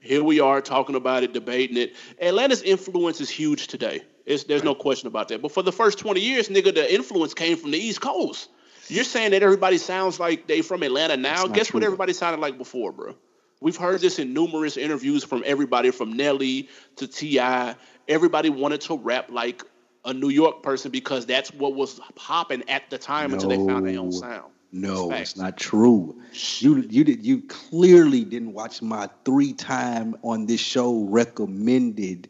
[0.00, 1.94] Here we are talking about it, debating it.
[2.20, 4.02] Atlanta's influence is huge today.
[4.28, 5.40] It's, there's no question about that.
[5.40, 8.50] But for the first 20 years, nigga, the influence came from the East Coast.
[8.88, 11.46] You're saying that everybody sounds like they from Atlanta now.
[11.46, 11.80] Guess true.
[11.80, 13.14] what everybody sounded like before, bro?
[13.60, 17.74] We've heard this in numerous interviews from everybody from Nelly to T.I.
[18.06, 19.62] Everybody wanted to rap like
[20.04, 23.34] a New York person because that's what was popping at the time no.
[23.34, 24.52] until they found their own sound.
[24.72, 26.20] No, it's not true.
[26.58, 32.28] You you did you clearly didn't watch my three time on this show recommended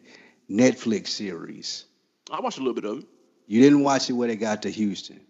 [0.49, 1.87] Netflix series.
[2.31, 3.05] I watched a little bit of it.
[3.47, 5.21] You didn't watch it when it got to Houston.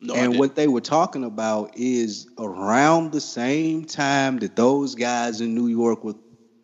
[0.00, 5.40] No, and what they were talking about is around the same time that those guys
[5.40, 6.14] in New York were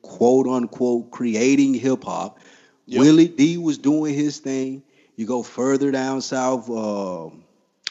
[0.02, 2.38] quote unquote creating hip hop,
[2.86, 3.00] Yep.
[3.00, 4.82] Willie D was doing his thing.
[5.16, 7.44] You go further down south, um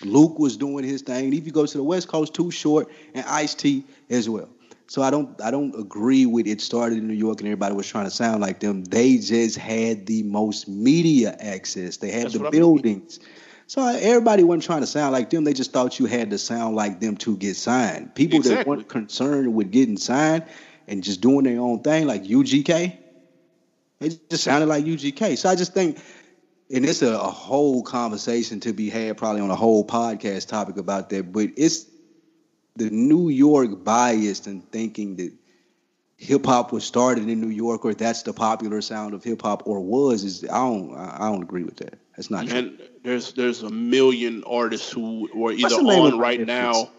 [0.04, 1.26] Luke was doing his thing.
[1.26, 4.50] And if you go to the West Coast, Too Short and Ice T as well.
[4.92, 7.88] So I don't I don't agree with it started in New York and everybody was
[7.88, 8.84] trying to sound like them.
[8.84, 11.96] They just had the most media access.
[11.96, 12.60] They had That's the what I mean.
[12.60, 13.22] buildings.
[13.68, 15.46] So everybody wasn't trying to sound like them.
[15.46, 18.14] They just thought you had to sound like them to get signed.
[18.16, 20.44] People that weren't concerned with getting signed
[20.90, 22.98] and just doing their own thing, like UGK,
[24.02, 25.38] it just sounded like UGK.
[25.38, 26.00] So I just think,
[26.70, 30.76] and it's a, a whole conversation to be had, probably on a whole podcast topic
[30.76, 31.32] about that.
[31.32, 31.91] But it's
[32.76, 35.34] the New York bias and thinking that
[36.18, 39.64] hip hop was started in New York, or that's the popular sound of hip hop,
[39.66, 42.00] or was is I don't I I don't agree with that.
[42.16, 42.58] That's not true.
[42.58, 46.46] And there's there's a million artists who were either What's the name on right Netflix?
[46.48, 46.90] now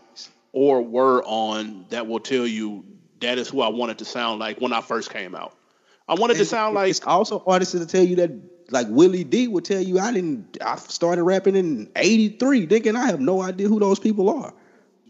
[0.52, 2.84] or were on that will tell you
[3.20, 5.56] that is who I wanted to sound like when I first came out.
[6.08, 8.30] I wanted to And sound like it's also artists that tell you that
[8.70, 13.06] like Willie D would tell you I didn't I started rapping in '83, thinking I
[13.06, 14.52] have no idea who those people are.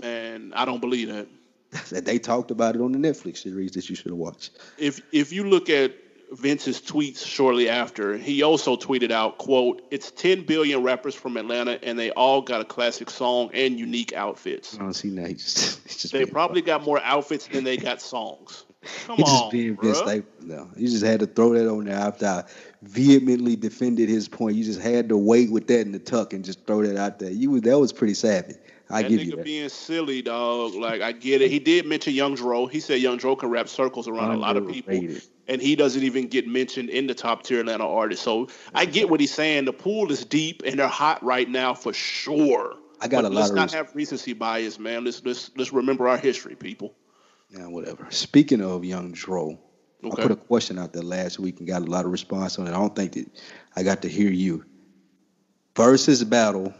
[0.03, 1.29] Man, I don't believe that.
[1.91, 4.51] That they talked about it on the Netflix series that you should have watched.
[4.77, 5.95] If if you look at
[6.33, 11.79] Vince's tweets shortly after, he also tweeted out, quote, it's 10 billion rappers from Atlanta
[11.83, 14.75] and they all got a classic song and unique outfits.
[14.75, 15.29] I don't see now.
[15.29, 18.65] Just, just They probably got more outfits than they got songs.
[19.07, 20.69] Come he just on, being Vince now.
[20.77, 22.45] You just had to throw that on there after I
[22.83, 24.57] vehemently defended his point.
[24.57, 27.19] You just had to wait with that in the tuck and just throw that out
[27.19, 27.31] there.
[27.31, 28.55] You that was pretty savvy.
[28.93, 29.45] I that give nigga you that.
[29.45, 30.75] being silly, dog.
[30.75, 31.51] Like I get it.
[31.51, 32.67] He did mention Young Dro.
[32.67, 34.95] He said Young Dro can rap circles around a lot of people,
[35.49, 38.25] and he doesn't even get mentioned in the top tier Atlanta artists.
[38.25, 39.65] So I get what he's saying.
[39.65, 42.77] The pool is deep, and they're hot right now for sure.
[43.01, 45.05] I got But a let's of not have recency bias, man.
[45.05, 46.95] Let's let's let's remember our history, people.
[47.51, 48.07] Yeah, whatever.
[48.11, 49.59] Speaking of Young Dro,
[50.05, 50.23] Okay.
[50.23, 52.67] I put a question out there last week and got a lot of response on
[52.67, 52.71] it.
[52.71, 53.27] I don't think that
[53.77, 54.65] I got to hear you.
[55.77, 56.75] Versus battle,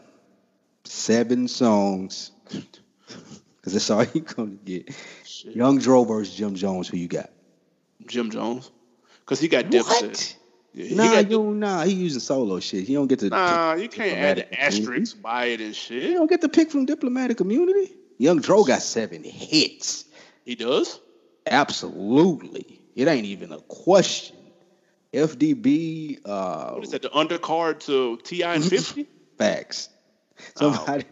[0.85, 4.91] seven songs, because that's all you gonna get.
[5.25, 5.55] Shit.
[5.57, 6.89] Young Dro versus Jim Jones.
[6.89, 7.31] Who you got?
[8.07, 8.71] Jim Jones,
[9.21, 10.37] because he got Dipset.
[10.75, 12.85] Yeah, Nah, got you nah, he using solo shit.
[12.85, 16.15] He don't get to nah, you can't add the asterisks by it and He shit.
[16.15, 17.93] don't get to pick from diplomatic immunity.
[18.19, 20.07] Young Dro got seven hits.
[20.47, 20.99] He does.
[21.47, 22.81] Absolutely.
[22.97, 24.37] It ain't even a question.
[25.13, 27.03] FDB, uh, What is that?
[27.03, 28.55] The undercard to T.I.
[28.55, 29.07] and Fifty.
[29.37, 29.91] facts.
[30.61, 30.73] Oh.
[30.87, 31.05] Somebody,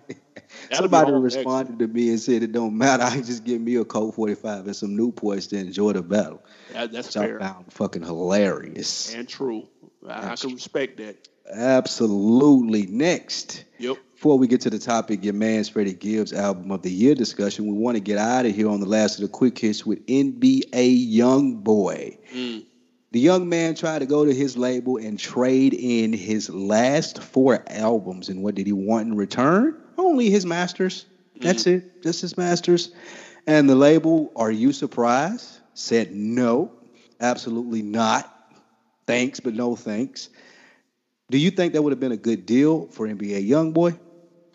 [0.69, 3.05] That'll somebody responded to me and said it don't matter.
[3.05, 6.43] I just give me a Colt 45 and some Newports to enjoy the battle.
[6.73, 9.15] That, that's Which I found fucking hilarious.
[9.15, 9.69] and true.
[10.09, 11.29] I, I can respect that.
[11.53, 12.87] Absolutely.
[12.87, 13.65] Next.
[13.79, 13.97] Yep.
[14.15, 17.67] Before we get to the topic, your man's Freddie Gibbs album of the year discussion,
[17.67, 20.05] we want to get out of here on the last of the quick hits with
[20.07, 22.19] NBA Young Boy.
[22.33, 22.67] Mm.
[23.13, 27.65] The young man tried to go to his label and trade in his last four
[27.69, 28.29] albums.
[28.29, 29.77] And what did he want in return?
[29.99, 31.07] Only his masters.
[31.41, 31.87] That's mm-hmm.
[31.87, 32.03] it.
[32.03, 32.93] Just his masters.
[33.49, 35.59] And the label, are you surprised?
[35.75, 36.71] Said no.
[37.21, 38.55] Absolutely not.
[39.07, 40.29] Thanks, but no thanks.
[41.31, 43.99] Do you think that would have been a good deal for NBA Youngboy?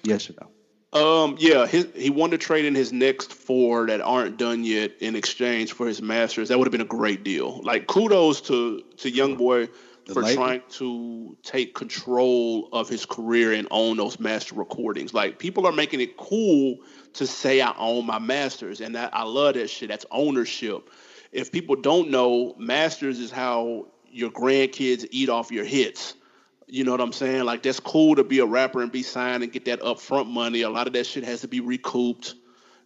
[0.03, 0.49] Yes or no?
[0.95, 4.93] Um, yeah, his, he wanted to trade in his next four that aren't done yet
[5.01, 6.47] in exchange for his masters.
[6.47, 7.61] That would have been a great deal.
[7.63, 9.67] Like kudos to to young boy
[10.05, 10.35] The for label?
[10.41, 15.13] trying to take control of his career and own those master recordings.
[15.13, 16.77] Like people are making it cool
[17.15, 19.89] to say I own my masters, and that I love that shit.
[19.89, 20.89] That's ownership.
[21.33, 26.13] If people don't know, masters is how your grandkids eat off your hits.
[26.67, 27.43] You know what I'm saying?
[27.43, 30.61] Like that's cool to be a rapper and be signed and get that upfront money.
[30.61, 32.35] A lot of that shit has to be recouped.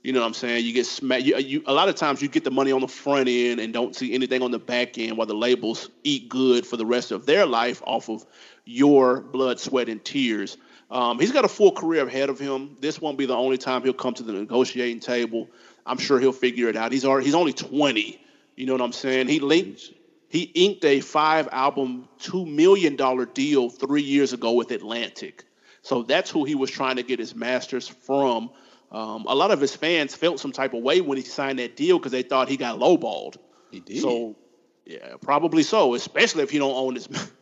[0.03, 0.65] You know what I'm saying?
[0.65, 1.23] You get smacked.
[1.23, 3.73] You, you, a lot of times you get the money on the front end and
[3.73, 7.11] don't see anything on the back end, while the labels eat good for the rest
[7.11, 8.25] of their life off of
[8.63, 10.57] your blood, sweat, and tears.
[10.89, 12.77] Um, he's got a full career ahead of him.
[12.79, 15.49] This won't be the only time he'll come to the negotiating table.
[15.85, 16.91] I'm sure he'll figure it out.
[16.91, 18.21] He's already, he's only 20.
[18.55, 19.27] You know what I'm saying?
[19.27, 19.93] He linked
[20.29, 22.95] he inked a five album, $2 million
[23.33, 25.43] deal three years ago with Atlantic.
[25.81, 28.51] So that's who he was trying to get his masters from.
[28.91, 31.75] Um, a lot of his fans felt some type of way when he signed that
[31.75, 33.37] deal because they thought he got lowballed.
[33.71, 34.01] He did.
[34.01, 34.35] So,
[34.85, 37.07] yeah, probably so, especially if he don't own his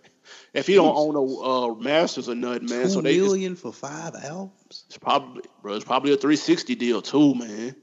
[0.54, 3.72] If he don't own a uh, masters or nothing, man, Two so they million for
[3.72, 4.86] five albums.
[4.88, 7.76] it's probably bro, it's probably a 360 deal too, man.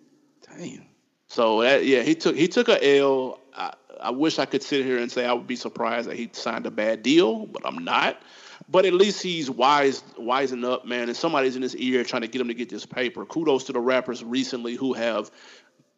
[0.42, 0.86] Damn.
[1.28, 3.40] So that yeah, he took he took a L.
[3.54, 6.28] I, I wish I could sit here and say I would be surprised that he
[6.32, 8.20] signed a bad deal, but I'm not.
[8.68, 11.08] But at least he's wise, wising up, man.
[11.08, 13.24] And somebody's in his ear trying to get him to get this paper.
[13.24, 15.30] Kudos to the rappers recently who have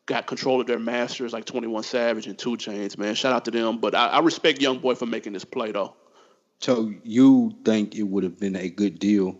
[0.06, 3.14] got control of their masters, like 21 Savage and 2 Chainz, man.
[3.14, 3.78] Shout out to them.
[3.78, 5.94] But I, I respect Young Boy for making this play, though.
[6.60, 9.38] So you think it would have been a good deal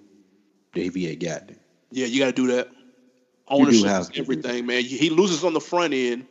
[0.75, 1.61] if he had gotten it?
[1.91, 2.69] Yeah, you got to do that.
[3.49, 4.83] Ownership have is to do everything, man.
[4.83, 6.27] He loses on the front end.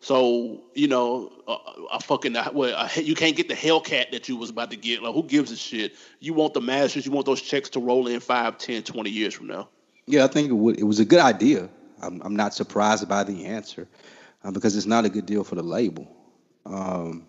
[0.00, 1.56] So you know, a,
[1.92, 5.02] a fucking well, a, you can't get the Hellcat that you was about to get.
[5.02, 5.94] Like, who gives a shit?
[6.20, 7.04] You want the Masters.
[7.04, 9.68] You want those checks to roll in 5, 10, 20 years from now.
[10.06, 10.78] Yeah, I think it would.
[10.78, 11.68] It was a good idea.
[12.02, 13.86] I'm, I'm not surprised by the answer
[14.42, 16.08] uh, because it's not a good deal for the label.
[16.64, 17.26] Um,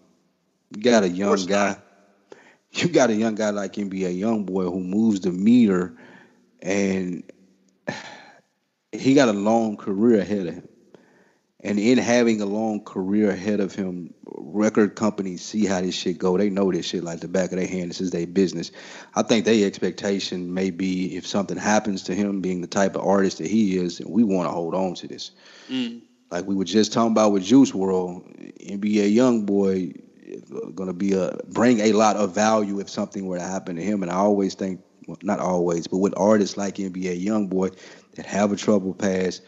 [0.76, 1.70] you got a young guy.
[1.70, 1.88] not.
[2.74, 5.94] You got a young guy like NBA young boy who moves the meter,
[6.62, 7.22] and
[8.94, 10.70] he got a long career ahead of him.
[11.64, 16.18] And in having a long career ahead of him, record companies see how this shit
[16.18, 16.38] go.
[16.38, 17.92] They know this shit like the back of their hand.
[17.92, 18.72] This is their business.
[19.14, 23.06] I think their expectation may be if something happens to him, being the type of
[23.06, 25.32] artist that he is, and we want to hold on to this.
[25.70, 26.02] Mm.
[26.32, 29.94] Like we were just talking about with Juice WRLD, NBA young boy
[30.76, 33.84] going to be a bring a lot of value if something were to happen to
[33.84, 34.02] him.
[34.02, 37.70] And I always think, well, not always, but with artists like NBA young boy
[38.16, 39.44] that have a troubled past,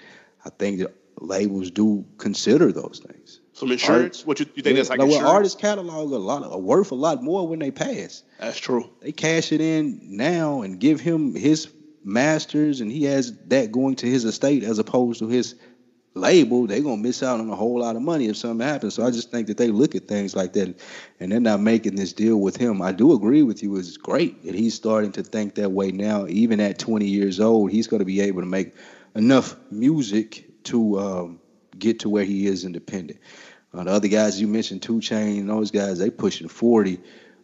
[0.45, 0.93] I think that
[1.23, 3.39] labels do consider those things.
[3.53, 4.25] Some insurance?
[4.25, 5.29] What you, you think that's like well, insurance?
[5.29, 8.23] artists catalog a lot are worth a lot more when they pass.
[8.39, 8.89] That's true.
[9.01, 11.69] They cash it in now and give him his
[12.03, 15.55] masters, and he has that going to his estate as opposed to his
[16.15, 16.67] label.
[16.67, 18.95] They're gonna miss out on a whole lot of money if something happens.
[18.95, 20.75] So I just think that they look at things like that,
[21.19, 22.81] and they're not making this deal with him.
[22.81, 23.77] I do agree with you.
[23.77, 26.25] It's great that he's starting to think that way now.
[26.27, 28.73] Even at 20 years old, he's going to be able to make
[29.15, 31.39] enough music to um,
[31.77, 33.19] get to where he is independent.
[33.73, 36.99] Uh, the other guys you mentioned, Two Chain, and those guys, they pushing 40.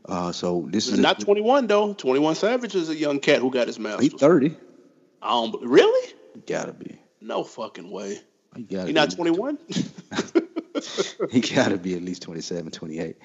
[0.06, 1.94] Uh, so this is Not 21 though.
[1.94, 4.14] 21 Savage is a young cat who got his he masters.
[4.14, 4.56] 30.
[5.22, 6.14] I don't, really?
[6.48, 7.00] Gotta be.
[7.22, 8.20] No fucking way.
[8.56, 9.60] He gotta He not 21?
[11.30, 13.18] he gotta be at least 27, 28.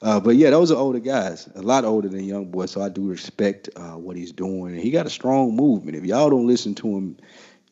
[0.00, 2.66] Uh, but yeah, those are older guys, a lot older than young boy.
[2.66, 5.96] So I do respect uh, what he's doing, and he got a strong movement.
[5.96, 7.16] If y'all don't listen to him,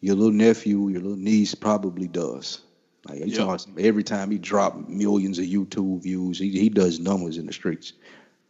[0.01, 2.61] your little nephew, your little niece probably does.
[3.09, 3.45] Like you Yeah.
[3.45, 7.53] talking every time he drop millions of YouTube views, he he does numbers in the
[7.53, 7.93] streets.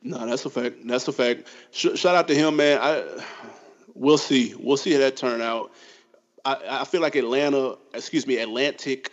[0.03, 0.87] No, that's a fact.
[0.87, 1.49] That's a fact.
[1.73, 2.79] Sh- shout out to him, man.
[2.81, 3.05] I
[3.95, 4.55] we'll see.
[4.59, 5.73] We'll see how that turn out.
[6.45, 9.13] I, I feel like Atlanta, excuse me, Atlantic,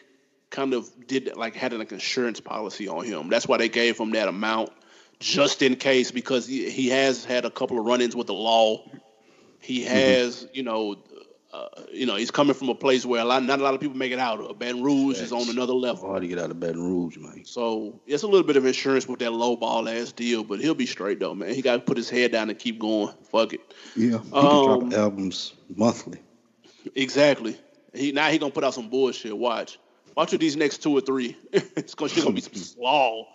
[0.50, 3.30] kind of did like had like an insurance policy on him.
[3.30, 4.70] That's why they gave him that amount,
[5.20, 8.86] just in case, because he, he has had a couple of run-ins with the law.
[9.60, 9.94] He mm-hmm.
[9.94, 10.98] has, you know,
[11.54, 13.80] uh, you know, he's coming from a place where a lot, not a lot of
[13.80, 14.40] people make it out.
[14.40, 14.58] of.
[14.58, 16.08] Baton Rouge is on another level.
[16.08, 17.46] Hard to get out of Baton Rouge, man.
[17.46, 20.74] So it's a little bit of insurance with that low ball ass deal, but he'll
[20.74, 21.54] be straight though, man.
[21.54, 23.14] He got to put his head down and keep going.
[23.32, 23.62] Fuck it.
[23.96, 26.20] Yeah, he Um, drop albums monthly.
[26.96, 27.56] Exactly.
[27.94, 29.38] He now he gonna put out some bullshit.
[29.38, 29.78] Watch.
[30.18, 31.38] Watch with these next two or three.
[31.54, 33.28] it's gonna, gonna be some slaw.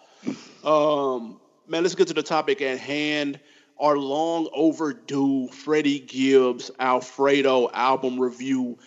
[0.65, 3.39] Um, man, let's get to the topic at hand.
[3.81, 8.79] Our long overdue Freddie Gibbs Alfredo album review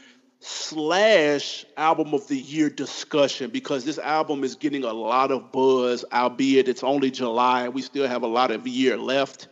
[0.42, 6.04] slash album of the year discussion because this album is getting a lot of buzz,
[6.12, 7.70] albeit it's only July.
[7.70, 9.48] We still have a lot of year left.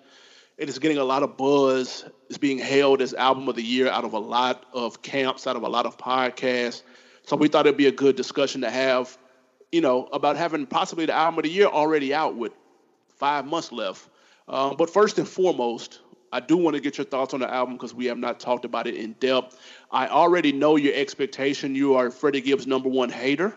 [0.57, 2.03] It is getting a lot of buzz.
[2.27, 5.55] It's being hailed as album of the year out of a lot of camps, out
[5.55, 6.81] of a lot of podcasts.
[7.23, 9.17] So we thought it'd be a good discussion to have,
[9.71, 12.51] you know, about having possibly the album of the year already out with
[13.19, 14.09] five months left.
[14.49, 15.99] Um, but first and foremost,
[16.31, 18.65] I do want to get your thoughts on the album because we have not talked
[18.65, 19.57] about it in depth.
[19.91, 21.75] I already know your expectation.
[21.75, 23.55] You are Freddie Gibbs' number one hater.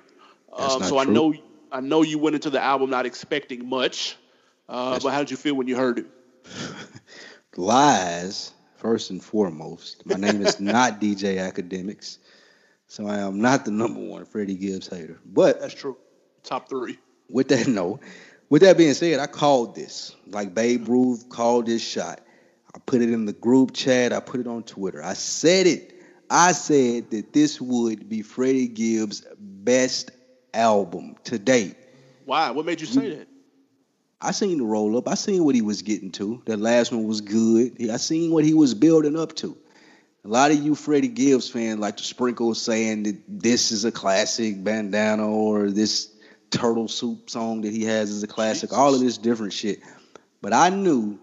[0.53, 1.35] Um, so I know
[1.71, 4.17] I know you went into the album not expecting much.
[4.69, 6.07] Uh, but how did you feel when you heard it?
[7.57, 10.05] Lies, first and foremost.
[10.07, 12.19] My name is not DJ Akademiks,
[12.87, 15.19] so I am not the number one Freddie Gibbs hater.
[15.25, 15.97] But That's true.
[16.43, 16.99] Top three.
[17.29, 18.01] with that note,
[18.53, 22.21] with that being said, I called this like Babe Ruth called this shot.
[22.75, 24.13] I put it in the group chat.
[24.13, 25.03] I put it on Twitter.
[25.03, 25.95] I said it.
[26.29, 30.11] I said that this would be Freddie Gibbs' best
[30.53, 31.77] album to date.
[32.27, 32.51] Why?
[32.51, 33.29] What made you say that?
[34.21, 35.09] I seen the roll up.
[35.09, 36.43] I seen what he was getting to.
[36.45, 37.91] That last one was good.
[37.91, 39.57] I seen what he was building up to.
[40.27, 43.91] A lot of you Freddie Gibbs fans like to sprinkle saying that this is a
[43.91, 46.12] classic bandana or this
[46.53, 48.73] turtle soup song that he has is a classic.
[48.73, 49.81] All of this different shit.
[50.41, 51.19] But I knew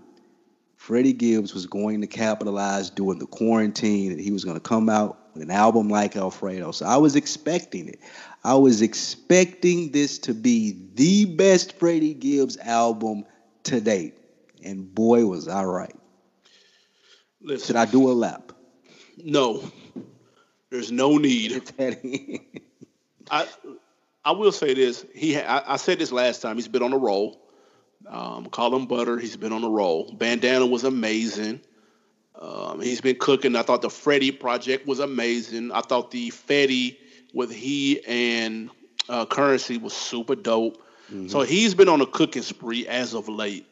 [0.76, 4.90] Freddie Gibbs was going to capitalize during the quarantine, and he was going to come
[4.90, 6.72] out with an album like Alfredo.
[6.72, 8.00] So I was expecting it.
[8.44, 13.26] I was expecting this to be the best Freddie Gibbs album
[13.64, 14.16] to date.
[14.64, 15.96] And boy, was I right.
[17.42, 18.52] Listen, Should I do a lap?
[19.18, 19.64] No.
[20.70, 21.62] There's no need.
[23.32, 23.48] I
[24.30, 25.08] I will say this.
[25.16, 26.56] He I, I, said this last time.
[26.56, 27.42] He's been on a roll.
[28.08, 29.18] Um, call him Butter.
[29.18, 30.14] He's been on a roll.
[30.14, 31.62] Bandana was amazing.
[32.40, 33.56] Um, he's been cooking.
[33.56, 35.72] I thought the Freddie project was amazing.
[35.72, 36.98] I thought the Fetti
[37.34, 38.70] with he and
[39.10, 40.78] uh, Curren$y was super dope.
[41.12, 41.30] Mm-hmm.
[41.30, 43.66] So he's been on a cooking spree as of late.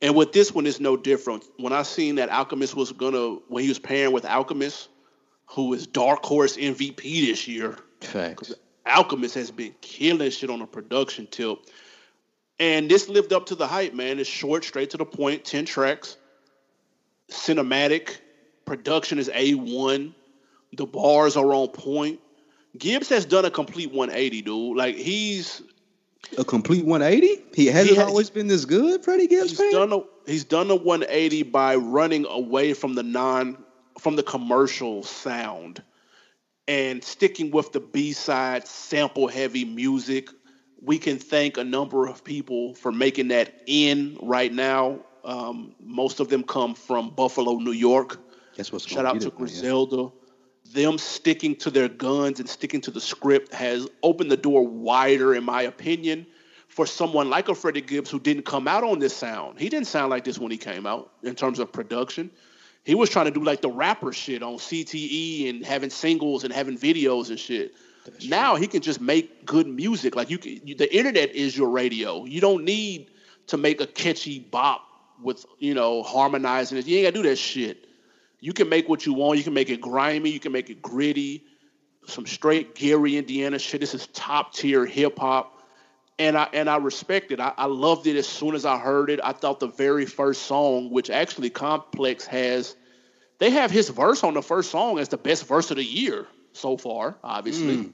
[0.00, 1.44] And with this one, it's no different.
[1.58, 4.88] When I seen that Alchemist was gonna, when he was pairing with Alchemist,
[5.44, 7.76] who is Dark Horse MVP this year.
[8.00, 8.54] Facts.
[8.90, 11.70] Alchemist has been killing shit on a production tilt.
[12.58, 14.18] And this lived up to the hype, man.
[14.18, 16.16] It's short, straight to the point, 10 tracks,
[17.30, 18.18] cinematic,
[18.66, 20.14] production is A1,
[20.76, 22.20] the bars are on point.
[22.78, 24.76] Gibbs has done a complete 180, dude.
[24.76, 25.62] Like he's
[26.38, 27.42] a complete 180.
[27.54, 29.50] He hasn't he has, always been this good, Freddie Gibbs.
[29.50, 29.72] He's fan?
[29.72, 30.00] done a
[30.30, 33.58] he's done a 180 by running away from the non
[33.98, 35.82] from the commercial sound
[36.70, 40.30] and sticking with the B-side sample heavy music.
[40.80, 45.00] We can thank a number of people for making that in right now.
[45.24, 48.20] Um, most of them come from Buffalo, New York.
[48.56, 49.96] That's what's Shout out to Griselda.
[49.96, 50.72] Yeah.
[50.72, 55.34] Them sticking to their guns and sticking to the script has opened the door wider,
[55.34, 56.24] in my opinion,
[56.68, 59.58] for someone like a Freddie Gibbs who didn't come out on this sound.
[59.58, 62.30] He didn't sound like this when he came out in terms of production.
[62.84, 66.52] He was trying to do like the rapper shit on CTE and having singles and
[66.52, 67.74] having videos and shit.
[68.04, 68.62] That's now true.
[68.62, 70.16] he can just make good music.
[70.16, 72.24] Like you, can, you, the internet is your radio.
[72.24, 73.10] You don't need
[73.48, 74.82] to make a catchy bop
[75.22, 76.86] with you know harmonizing it.
[76.86, 77.86] You ain't gotta do that shit.
[78.40, 79.36] You can make what you want.
[79.36, 80.30] You can make it grimy.
[80.30, 81.44] You can make it gritty.
[82.06, 83.80] Some straight Gary Indiana shit.
[83.80, 85.59] This is top tier hip hop
[86.20, 87.40] and I and I respect it.
[87.40, 89.20] I, I, loved it as soon as I heard it.
[89.24, 92.76] I thought the very first song, which actually Complex has,
[93.38, 96.26] they have his verse on the first song as the best verse of the year
[96.52, 97.16] so far.
[97.24, 97.92] Obviously, mm.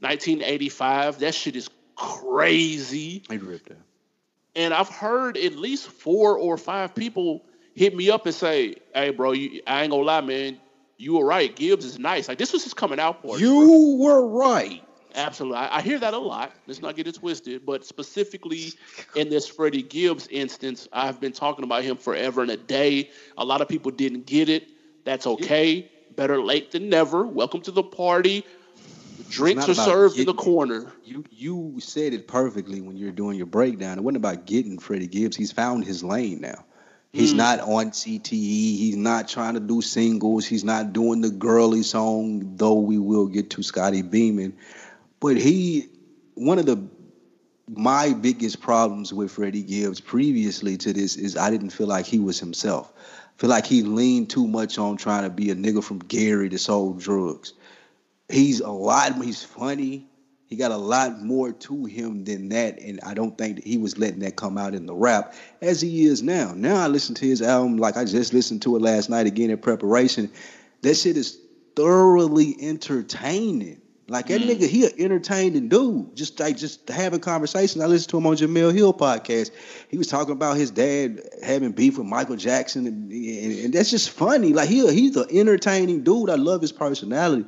[0.00, 1.20] 1985.
[1.20, 3.22] That shit is crazy.
[3.30, 3.78] I ripped it.
[4.56, 9.10] And I've heard at least four or five people hit me up and say, "Hey,
[9.10, 10.58] bro, you, I ain't gonna lie, man.
[10.96, 11.54] You were right.
[11.54, 12.26] Gibbs is nice.
[12.26, 13.44] Like this was his coming out party.
[13.44, 14.04] You bro.
[14.04, 14.82] were right.
[15.18, 15.58] Absolutely.
[15.58, 16.52] I, I, hear that a lot.
[16.66, 17.66] Let's not get it twisted.
[17.66, 18.72] But specifically
[19.16, 23.10] in this Freddie Gibbs instance, I've been talking about him forever and a day.
[23.36, 24.68] A lot of people didn't get it.
[25.04, 25.90] That's okay.
[26.14, 27.26] Better late than never.
[27.26, 28.44] Welcome to the party.
[29.28, 30.92] Drinks are served getting, in the corner.
[31.04, 33.98] You you said it perfectly when you were doing your breakdown.
[33.98, 35.36] It wasn't about getting Freddie Gibbs.
[35.36, 36.64] He's found his lane now.
[37.12, 37.38] He's mm.
[37.38, 38.32] not on CTE.
[38.32, 40.46] He's not trying to do singles.
[40.46, 44.56] He's not doing the girly song, though we will get to Scotty Beeman.
[45.20, 45.88] But he,
[46.34, 46.88] one of the
[47.70, 52.18] my biggest problems with Freddie Gibbs previously to this is I didn't feel like he
[52.18, 52.92] was himself.
[52.96, 56.48] I feel like he leaned too much on trying to be a nigga from Gary
[56.48, 57.52] that sold drugs.
[58.28, 59.22] He's a lot.
[59.22, 60.06] He's funny.
[60.46, 63.98] He got a lot more to him than that, and I don't think he was
[63.98, 66.54] letting that come out in the rap as he is now.
[66.56, 69.50] Now I listen to his album like I just listened to it last night again
[69.50, 70.30] in preparation.
[70.80, 71.38] That shit is
[71.76, 73.82] thoroughly entertaining.
[74.10, 74.48] Like that mm.
[74.48, 76.16] nigga, he an entertaining dude.
[76.16, 77.84] Just like just having conversations.
[77.84, 79.50] I listened to him on Jemele Hill podcast.
[79.90, 83.90] He was talking about his dad having beef with Michael Jackson, and, and, and that's
[83.90, 84.54] just funny.
[84.54, 86.30] Like he he's an entertaining dude.
[86.30, 87.44] I love his personality.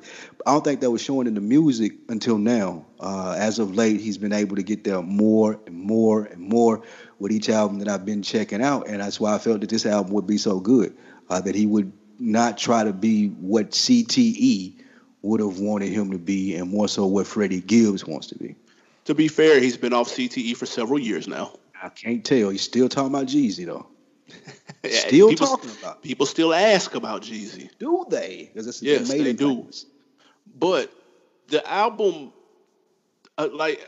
[0.47, 2.85] I don't think that was showing in the music until now.
[3.01, 6.83] Uh, as of late, he's been able to get there more and more and more
[7.19, 9.87] with each album that I've been checking out, and that's why I felt that this
[9.87, 10.95] album would be so good.
[11.31, 14.80] Uh, that he would not try to be what CTE
[15.23, 18.57] would have wanted him to be, and more so what Freddie Gibbs wants to be.
[19.05, 21.53] To be fair, he's been off CTE for several years now.
[21.83, 22.51] I can't tell.
[22.51, 23.87] He's still talking about Jeezy though.
[24.89, 26.03] still people, talking about.
[26.03, 27.71] People still ask about Jeezy.
[27.79, 28.51] Do they?
[28.53, 29.69] Because it's yes, they do.
[30.59, 30.93] But
[31.49, 32.33] the album,
[33.39, 33.81] uh, like,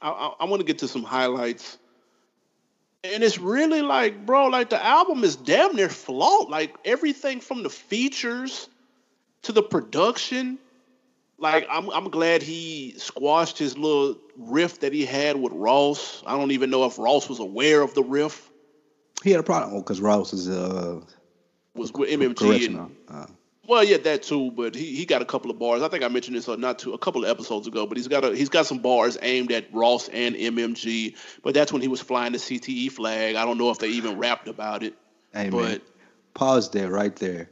[0.00, 1.78] I, I, I want to get to some highlights.
[3.04, 6.48] And it's really like, bro, like the album is damn near flawed.
[6.50, 8.68] Like everything from the features
[9.42, 10.58] to the production,
[11.38, 16.22] like I'm I'm glad he squashed his little riff that he had with Ross.
[16.26, 18.50] I don't even know if Ross was aware of the riff.
[19.22, 21.00] He had a problem because Ross is uh
[21.74, 22.66] was with MMG.
[22.66, 23.26] And, uh,
[23.66, 24.50] well, yeah, that too.
[24.52, 25.82] But he, he got a couple of bars.
[25.82, 27.86] I think I mentioned this uh, not too a couple of episodes ago.
[27.86, 31.16] But he's got a he's got some bars aimed at Ross and MMG.
[31.42, 33.36] But that's when he was flying the CTE flag.
[33.36, 34.94] I don't know if they even rapped about it.
[35.32, 35.80] Hey but man,
[36.34, 37.48] pause there right there.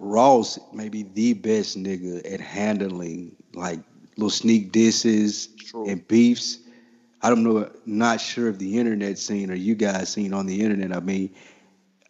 [0.00, 3.80] Ross may be the best nigga at handling like
[4.16, 5.86] little sneak disses True.
[5.88, 6.58] and beefs.
[7.22, 10.62] I don't know, not sure if the internet seen or you guys seen on the
[10.62, 10.96] internet.
[10.96, 11.34] I mean,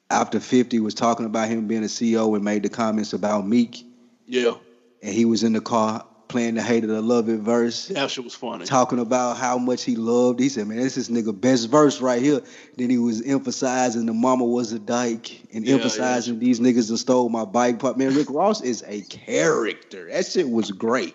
[0.08, 3.84] after 50 was talking about him being a CEO and made the comments about Meek,
[4.24, 4.54] yeah,
[5.02, 8.10] and he was in the car playing the hate it or love it verse, that
[8.10, 8.64] shit was funny.
[8.64, 10.40] talking about how much he loved.
[10.40, 12.40] He said, "Man, this is nigga best verse right here."
[12.76, 16.98] Then he was emphasizing the mama was a dyke and Yeah, emphasizing these niggas that
[16.98, 17.78] stole my bike.
[17.80, 20.08] But man, Rick Ross is a character.
[20.10, 21.14] That shit was great.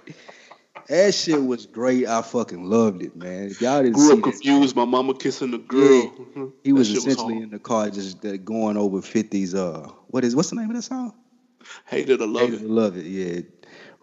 [0.87, 2.07] That shit was great.
[2.07, 3.45] I fucking loved it, man.
[3.49, 4.75] If y'all didn't Grew see up that, confused.
[4.75, 6.11] My mama kissing the girl.
[6.11, 6.51] Mhm.
[6.63, 7.43] he was essentially hard.
[7.45, 9.55] in the car just uh, going over 50's.
[9.55, 11.13] Uh, what is what's the name of that song?
[11.87, 12.67] hated or love Hated it.
[12.67, 13.05] to Love It.
[13.05, 13.41] Yeah,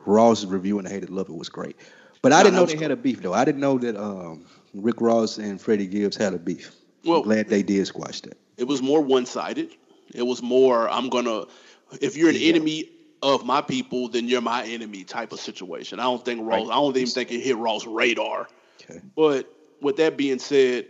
[0.07, 1.77] Ross reviewing Hated Love It was great.
[2.23, 3.33] But I No, didn't know was they had a beef though.
[3.33, 4.45] I didn't know that um,
[4.75, 6.73] Rick Ross and Freddie Gibbs had a beef.
[7.05, 8.37] Well- I'm glad they did squash that.
[8.57, 9.71] It was more one sided.
[10.15, 11.45] It was more I'm gonna.
[12.01, 12.51] If you're an Yeah.
[12.51, 12.91] enemy
[13.23, 15.99] of my people, then you're my enemy type of situation.
[16.01, 16.69] I don't think Ross.
[16.69, 18.49] I don't even think it hit Ross' radar.
[18.83, 19.01] Okay.
[19.17, 19.51] But
[19.81, 20.87] with that being said,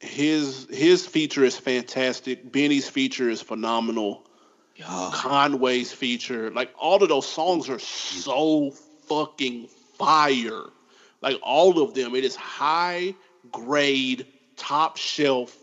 [0.00, 2.50] his his feature is fantastic.
[2.50, 4.26] Benny's feature is phenomenal.
[4.76, 5.10] Yeah.
[5.12, 8.70] Conway's feature, like all of those songs are so
[9.08, 9.68] fucking
[9.98, 10.62] fire.
[11.20, 13.14] Like all of them, it is high
[13.50, 15.56] grade, top shelf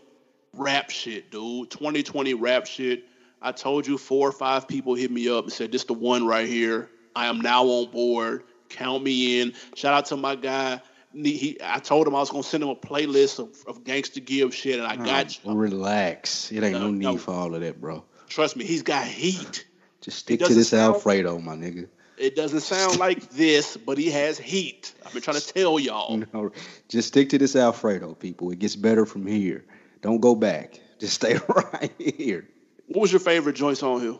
[0.54, 1.70] rap shit, dude.
[1.70, 3.04] 2020 rap shit.
[3.42, 6.26] I told you four or five people hit me up and said, This the one
[6.26, 6.90] right here.
[7.16, 8.44] I am now on board.
[8.68, 9.52] Count me in.
[9.74, 10.80] Shout out to my guy.
[11.12, 14.20] He, he- I told him I was gonna send him a playlist of, of gangster
[14.20, 15.52] give shit, and I got you.
[15.52, 16.52] Relax.
[16.52, 17.16] It ain't no, No, need no.
[17.16, 18.04] for all of that, bro.
[18.30, 19.66] Trust me, he's got heat.
[20.00, 21.88] Just stick to this sound- Alfredo, my nigga.
[22.16, 24.94] It doesn't sound like this, but he has heat.
[25.04, 26.22] I've been trying to tell y'all.
[26.34, 26.52] No,
[26.88, 28.50] just stick to this Alfredo, people.
[28.50, 29.64] It gets better from here.
[30.02, 30.80] Don't go back.
[31.00, 32.46] Just stay right here.
[32.88, 34.16] What was your favorite joints on here?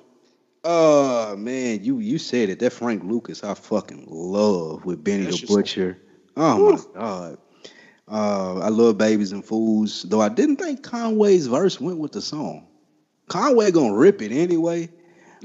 [0.65, 2.59] Oh man, you you said it.
[2.61, 5.99] That Frank Lucas, I fucking love with Benny That's the Butcher.
[6.39, 7.39] Oh my god.
[8.09, 12.23] Uh, I love Babies and Fools, though I didn't think Conway's verse went with the
[12.23, 12.67] song.
[13.31, 14.91] Conway gonna rip it anyway,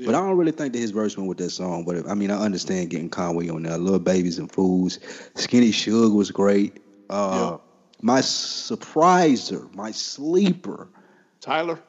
[0.05, 1.85] but I don't really think that his verse went with that song.
[1.85, 3.71] But I mean, I understand getting Conway on there.
[3.73, 4.99] I love Babies and Fools.
[5.35, 6.81] Skinny Suge was great.
[7.09, 7.57] Uh,
[8.01, 10.89] My surpriser, my sleeper,
[11.39, 11.79] Tyler?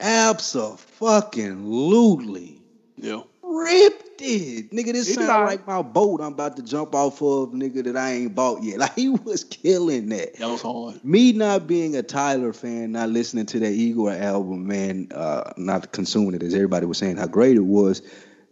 [0.00, 2.62] absolutely
[2.96, 3.22] Yeah.
[3.48, 4.70] Ripped it.
[4.70, 5.44] Nigga, this sound right.
[5.44, 8.78] like my boat I'm about to jump off of, nigga, that I ain't bought yet.
[8.78, 10.36] Like he was killing that.
[10.36, 11.04] That was hard.
[11.04, 15.92] Me not being a Tyler fan, not listening to that Igor album, man, uh, not
[15.92, 18.02] consuming it as everybody was saying how great it was,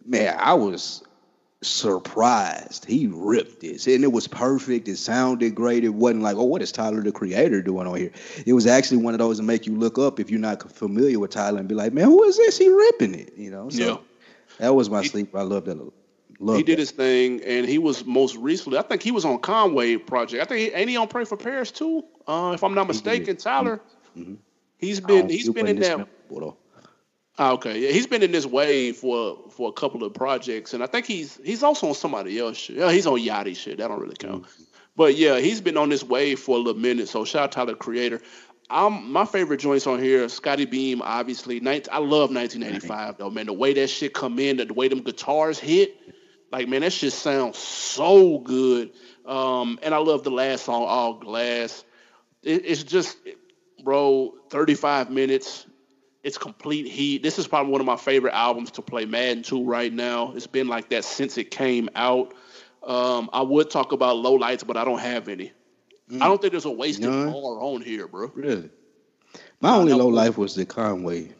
[0.05, 1.03] man, I was
[1.63, 2.85] surprised.
[2.85, 3.87] He ripped this.
[3.87, 4.89] And it was perfect.
[4.89, 5.85] It sounded great.
[5.85, 8.13] It wasn't like, oh, what is Tyler the creator doing on here?
[8.47, 11.19] It was actually one of those that make you look up if you're not familiar
[11.19, 12.59] with Tyler and be like, man, who is this?
[12.59, 13.69] He ripping it, you know?
[13.71, 13.97] So Yeah.
[14.59, 15.39] That was my He- sleeper.
[15.39, 15.79] I loved that.
[16.39, 16.81] Love he did that.
[16.81, 18.79] his thing, and he was most recently.
[18.79, 20.43] I think he was on Conway project.
[20.43, 22.05] I think he, ain't he on Pray for Paris too?
[22.27, 23.81] Uh, if I'm not mistaken, Tyler.
[24.17, 24.37] Mhm.
[24.79, 26.07] He's I been he's been in that.
[26.31, 26.59] memorable.
[27.39, 30.83] Ah, okay, yeah, he's been in this wave for for a couple of projects, and
[30.83, 32.77] I think he's he's also on somebody else shit.
[32.77, 33.79] Yeah, he's on Yachty shit.
[33.79, 34.45] That don't really count.
[34.97, 37.09] But yeah, he's been on this wave for a little minute.
[37.09, 38.23] So shout out to the creator.
[38.69, 40.29] I'm my favorite joints on here.
[40.29, 41.61] Scottie Beam, obviously.
[41.61, 43.47] 19, I love 1985 though, man.
[43.47, 45.97] The way that shit come in, the way them guitars hit,
[46.51, 48.93] like man, that shit sounds so good.
[49.25, 51.85] Um, and I love the last song, All Glass.
[52.43, 53.19] It, it's just,
[53.85, 55.67] bro, 35 minutes.
[56.23, 57.23] It's complete heat.
[57.23, 60.33] This is probably one of my favorite albums to play Madden 2 right now.
[60.35, 62.35] It's been like that since it came out.
[62.83, 65.53] Um, I would talk about low lights, but I don't have any.
[66.13, 67.33] I don't think there's a wasted None?
[67.33, 68.31] bar on here, bro.
[68.35, 68.71] Really?
[69.61, 71.33] My only low life was the Conway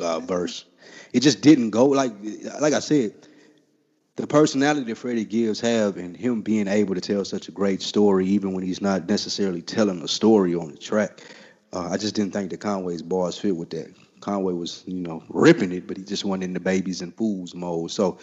[0.00, 0.64] uh, verse.
[1.12, 2.12] It just didn't go like
[2.60, 3.12] like I said.
[4.16, 7.80] The personality that Freddie Gibbs have and him being able to tell such a great
[7.80, 11.22] story, even when he's not necessarily telling a story on the track,
[11.72, 13.94] uh, I just didn't think that Conway's bars fit with that.
[14.20, 17.54] Conway was, you know, ripping it, but he just went in the babies and fools
[17.54, 17.90] mode.
[17.90, 18.18] So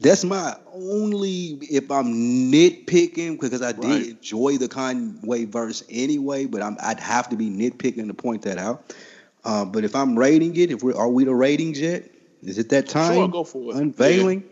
[0.00, 4.08] that's my only if I'm nitpicking because I did Right.
[4.08, 8.58] enjoy the Conway verse anyway, but I'm, I'd have to be nitpicking to point that
[8.58, 8.94] out.
[9.44, 12.10] Uh, but if I'm rating it, if we're are we the ratings yet?
[12.42, 13.14] Is it that time?
[13.14, 13.76] Sure, go for it.
[13.76, 14.44] Unveiling.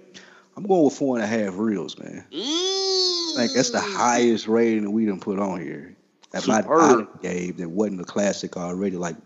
[0.57, 2.25] I'm going with four and a half reels, man.
[2.33, 3.37] Mm.
[3.37, 5.95] Like that's the highest rating that we done put on here.
[6.33, 9.17] That my I gave that wasn't a classic already like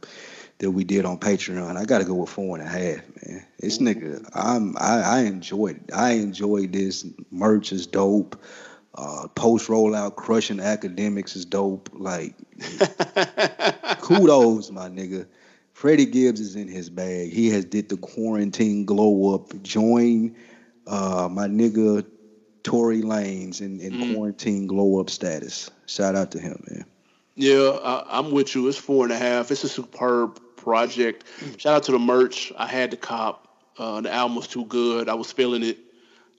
[0.63, 1.77] that we did on Patreon.
[1.77, 3.45] I gotta go with four and a half, man.
[3.59, 5.91] This nigga, I'm I, I enjoyed it.
[5.93, 7.05] I enjoyed this.
[7.33, 8.41] Merch is dope.
[8.95, 11.91] Uh, post rollout crushing Akademiks is dope.
[11.93, 12.37] Like
[14.01, 15.27] kudos, my nigga.
[15.73, 17.33] Freddie Gibbs is in his bag.
[17.33, 19.61] He has did the quarantine glow up.
[19.65, 20.37] Join
[20.87, 22.07] uh, my nigga
[22.63, 24.15] Tory Lanez in, in mm.
[24.15, 25.73] quarantine glow up status.
[25.87, 26.85] Shout out to him, man.
[27.35, 28.69] Yeah, I, am with you.
[28.69, 29.51] It's four and a half.
[29.51, 31.25] It's a superb project.
[31.59, 32.53] Shout out to the merch.
[32.57, 33.49] I had the cop.
[33.77, 35.09] Uh, the album was too good.
[35.09, 35.79] I was feeling it.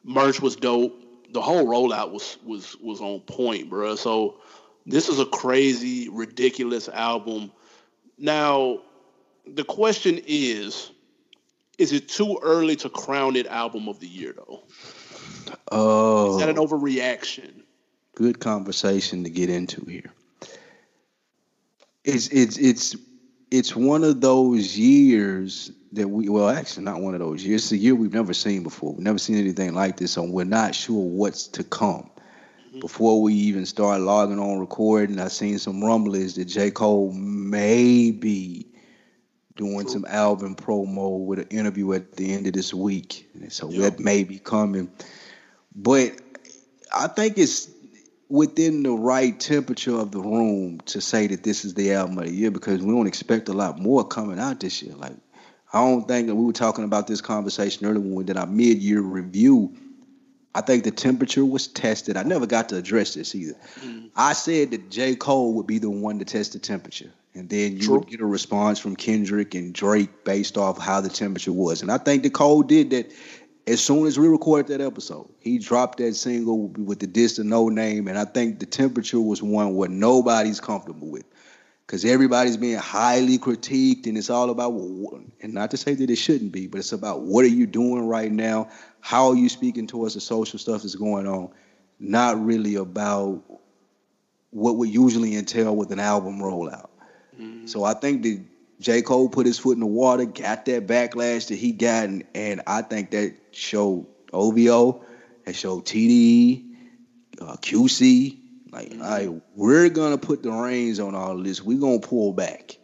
[0.04, 1.00] Merch was dope.
[1.32, 3.96] The whole rollout was was was on point, bro.
[3.96, 4.38] So
[4.86, 7.52] this is a crazy, ridiculous album.
[8.18, 8.80] Now,
[9.48, 10.92] the question is,
[11.78, 14.64] is it too early to crown it album of the year though?
[15.72, 17.64] Oh, is that an overreaction?
[18.16, 20.14] Good conversation to get into here.
[22.04, 22.96] It's it's it's
[23.54, 27.62] it's one of those years that we well actually not one of those years.
[27.66, 28.94] It's a year we've never seen before.
[28.94, 32.10] We've never seen anything like this, and we're not sure what's to come.
[32.70, 32.80] Mm-hmm.
[32.80, 36.72] Before we even start logging on recording, I've seen some rumblings that J.
[36.72, 38.66] Cole may be
[39.56, 43.30] doing some album promo with an interview at the end of this week.
[43.50, 43.98] So yep.
[43.98, 44.90] that may be coming.
[45.76, 46.20] But
[46.92, 47.70] I think it's
[48.34, 52.26] within the right temperature of the room to say that this is the album of
[52.26, 54.96] the year because we don't expect a lot more coming out this year.
[54.96, 55.14] Like
[55.72, 58.48] I don't think that we were talking about this conversation earlier when we did our
[58.48, 59.78] mid-year review.
[60.56, 62.18] I think the temperature was tested.
[62.18, 63.54] I never got to address this either.
[63.82, 64.10] Mm.
[64.16, 65.14] I said that J.
[65.14, 67.12] Cole would be the one to test the temperature.
[67.36, 68.00] And then you True.
[68.00, 71.84] would get a response from Kendrick and Drake based off how the temperature was.
[71.84, 73.12] And I think the Cole did that
[73.66, 75.30] as soon as we recorded that episode.
[75.40, 79.42] He dropped that single with the diss to name, And I think the temperature was
[79.42, 81.26] one where nobody's comfortable with.
[81.86, 84.72] Because everybody's being highly critiqued, and it's all about,
[85.42, 88.08] and not to say that it shouldn't be, but it's about what are you doing
[88.08, 88.70] right now?
[89.02, 91.50] How are you speaking towards the social stuff that's going on?
[92.00, 93.44] Not really about
[94.52, 96.90] what would usually entail with an album rollout.
[97.40, 97.66] Mm-hmm.
[97.66, 98.42] So I think that
[98.84, 99.02] J.
[99.02, 102.62] Cole put his foot in the water, got that backlash that he got, and, and
[102.68, 105.06] I think that showed OVO,
[105.46, 106.66] that showed TDE,
[107.40, 108.40] uh, QC.
[108.72, 109.02] Like, mm-hmm.
[109.02, 111.62] right, we're gonna put the reins on all of this.
[111.62, 112.78] We're gonna pull back.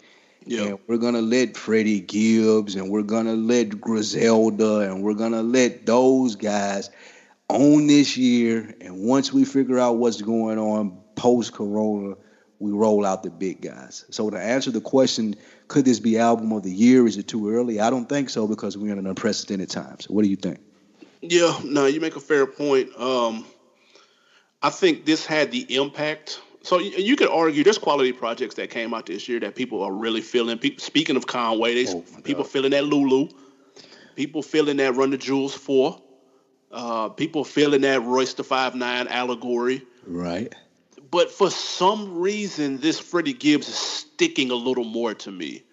[0.46, 0.62] Yeah.
[0.62, 5.86] And we're gonna let Freddie Gibbs and we're gonna let Griselda and we're gonna let
[5.86, 6.90] those guys
[7.50, 8.74] own this year.
[8.80, 12.16] And once we figure out what's going on post Corona,
[12.60, 14.06] we roll out the big guys.
[14.10, 15.36] So to answer the question,
[15.70, 17.08] could this be album of the year?
[17.08, 17.80] Is it too early?
[17.80, 20.00] I don't think so because we're in an unprecedented time.
[20.00, 20.60] So what do you think?
[21.22, 22.90] Yeah, no, you make a fair point.
[22.98, 23.46] Um,
[24.62, 26.42] I think this had the impact.
[26.62, 29.82] So you, you, could argue there's quality projects that came out this year that people
[29.82, 30.58] are really feeling.
[30.58, 33.30] People, speaking of Conway, they, oh people feeling that Lulu,
[34.16, 36.02] people feeling that Run the Jewels four,
[36.72, 39.82] uh, people feeling that Royce the Five Nine allegory.
[40.06, 40.54] Right
[41.12, 45.64] but for some reason, this Freddie Gibbs is sticking a little more to me.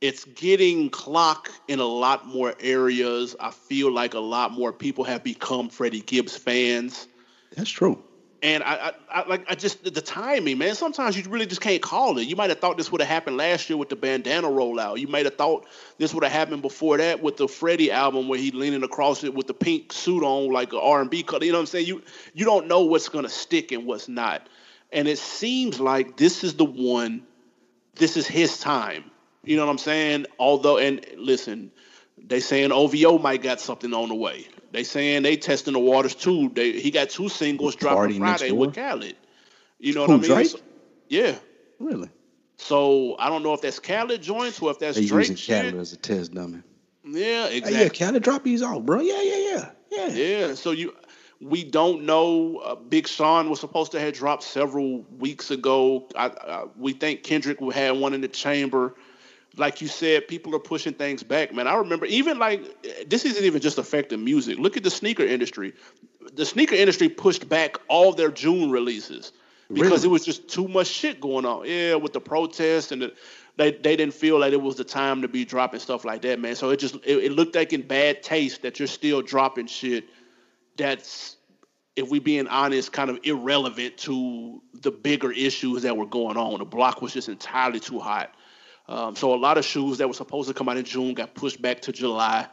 [0.00, 3.34] It's getting clock in a lot more areas.
[3.40, 7.08] I feel like a lot more people have become Freddie Gibbs fans.
[7.56, 8.02] That's true.
[8.46, 10.76] And I, I, I, like I just the timing, man.
[10.76, 12.28] Sometimes you really just can't call it.
[12.28, 15.00] You might have thought this would have happened last year with the bandana rollout.
[15.00, 15.66] You might have thought
[15.98, 19.34] this would have happened before that with the Freddie album where he leaning across it
[19.34, 21.44] with the pink suit on like an R and B color.
[21.44, 21.86] You know what I'm saying?
[21.88, 22.02] You
[22.34, 24.48] you don't know what's gonna stick and what's not.
[24.92, 27.26] And it seems like this is the one,
[27.96, 29.10] this is his time.
[29.42, 30.26] You know what I'm saying?
[30.38, 31.72] Although, and listen,
[32.16, 34.46] they saying OVO might got something on the way.
[34.76, 36.50] They saying they testing the waters too.
[36.50, 39.16] They he got two singles dropping Friday with Khaled.
[39.78, 40.44] You know Who, what I mean?
[40.44, 40.58] So,
[41.08, 41.34] yeah.
[41.78, 42.10] Really?
[42.58, 45.76] So I don't know if that's Khaled joints or if that's they Drake using Khaled
[45.76, 46.62] as a test dummy.
[47.04, 47.74] Yeah, exactly.
[47.74, 49.00] Hey, yeah, Khaled drop these off, bro.
[49.00, 50.08] Yeah, yeah, yeah, yeah.
[50.08, 50.54] Yeah.
[50.54, 50.94] So you
[51.40, 52.58] we don't know.
[52.58, 56.06] Uh, Big Sean was supposed to have dropped several weeks ago.
[56.14, 58.94] I, I, we think Kendrick had one in the chamber.
[59.56, 61.66] Like you said, people are pushing things back, man.
[61.66, 64.58] I remember even like this isn't even just affecting music.
[64.58, 65.72] Look at the sneaker industry.
[66.34, 69.32] The sneaker industry pushed back all their June releases
[69.72, 70.04] because really?
[70.04, 71.66] it was just too much shit going on.
[71.66, 73.14] Yeah, with the protests and the,
[73.56, 76.38] they they didn't feel like it was the time to be dropping stuff like that,
[76.38, 76.54] man.
[76.54, 80.04] So it just it, it looked like in bad taste that you're still dropping shit
[80.76, 81.36] that's
[81.96, 86.58] if we being honest, kind of irrelevant to the bigger issues that were going on.
[86.58, 88.34] The block was just entirely too hot.
[88.88, 91.34] Um, so a lot of shoes that were supposed to come out in June got
[91.34, 92.46] pushed back to July.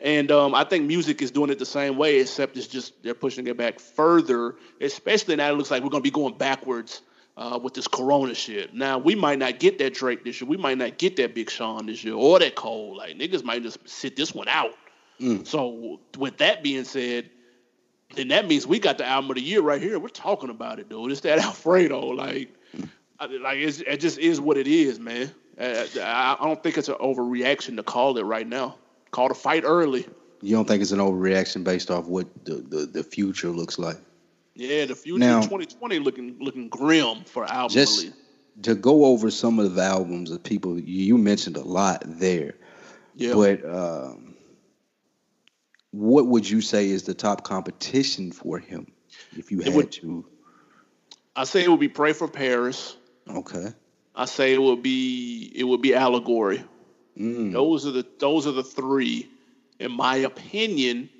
[0.00, 3.14] And um, I think music is doing it the same way, except it's just they're
[3.14, 7.02] pushing it back further, especially now it looks like we're going to be going backwards
[7.36, 8.74] uh, with this Corona shit.
[8.74, 10.48] Now, we might not get that Drake this year.
[10.48, 12.96] We might not get that Big Sean this year or that Cole.
[12.96, 14.74] Like, niggas might just sit this one out.
[15.20, 15.46] Mm.
[15.46, 17.30] So, with that being said,
[18.14, 19.98] then that means we got the album of the year right here.
[19.98, 21.10] We're talking about it, dude.
[21.10, 22.54] It's that Alfredo, like,
[23.20, 25.32] like it just is what it is, man.
[25.58, 28.76] Uh, I don't think it's an overreaction to call it right now.
[29.12, 30.06] Call the fight early.
[30.42, 33.96] You don't think it's an overreaction based off what the, the, the future looks like?
[34.54, 38.14] Yeah, the future Now- 2020 looking looking grim for album Just release.
[38.62, 42.54] to go over some of the albums of people you mentioned a lot there,
[43.16, 43.34] Yeah.
[43.34, 44.34] but um,
[45.92, 48.86] what would you say is the top competition for him
[49.36, 50.26] if you had would- to?
[51.36, 52.96] I say it would be Pray for Paris.
[53.28, 53.72] Okay.
[54.14, 56.64] I say it would be it would be Allegory.
[57.18, 57.52] Mm.
[57.52, 59.28] Those are the those are the three,
[59.78, 61.10] in my opinion,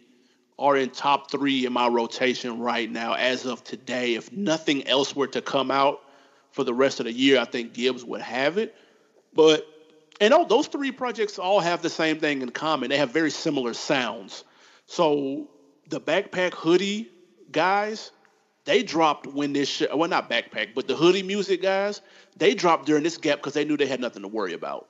[0.59, 4.15] are in top three in my rotation right now as of today.
[4.15, 6.01] If nothing else were to come out
[6.53, 8.75] for the rest of the year, I think Gibbs would have it.
[9.33, 9.67] But
[10.21, 12.91] and all, those three projects all have the same thing in common.
[12.91, 14.45] They have very similar sounds.
[14.87, 15.49] So
[15.89, 17.11] the backpack hoodie
[17.51, 18.13] guys,
[18.65, 22.01] they dropped when this shit, well not backpack, but the hoodie music guys,
[22.37, 24.89] they dropped during this gap because they knew they had nothing to worry about.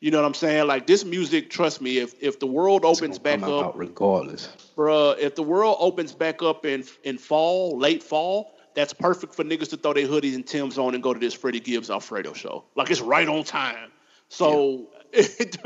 [0.00, 0.66] You know what I'm saying?
[0.66, 4.48] Like this music, trust me, if if the world opens back up, regardless.
[4.76, 9.44] bruh, if the world opens back up in in fall, late fall, that's perfect for
[9.44, 12.32] niggas to throw their hoodies and Tim's on and go to this Freddie Gibbs Alfredo
[12.32, 12.64] show.
[12.74, 13.92] Like it's right on time.
[14.28, 14.88] So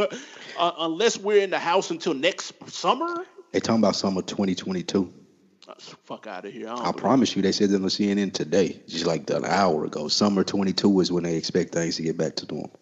[0.58, 5.12] uh, unless we're in the house until next summer, They talking about summer 2022.
[6.04, 6.68] Fuck out of here.
[6.68, 10.08] I, I promise you, they said that on CNN today, just like an hour ago.
[10.08, 12.78] Summer 22 is when they expect things to get back to normal.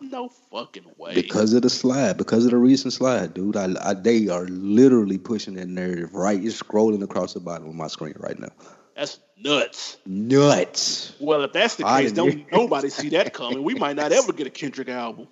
[0.00, 1.14] No fucking way.
[1.14, 3.56] Because of the slide, because of the recent slide, dude.
[3.56, 6.42] I, I they are literally pushing that narrative right.
[6.42, 8.50] It's scrolling across the bottom of my screen right now.
[8.94, 9.96] that's nuts.
[10.04, 11.14] Nuts.
[11.20, 13.62] Well, if that's the case, don't nobody see that coming.
[13.62, 15.28] We might not ever get a Kendrick album.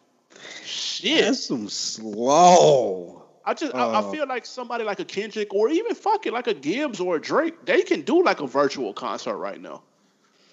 [0.64, 1.24] Shit.
[1.24, 3.21] That's some slow.
[3.44, 6.32] I just I, Uh, I feel like somebody like a Kendrick or even fuck it
[6.32, 9.82] like a Gibbs or a Drake, they can do like a virtual concert right now,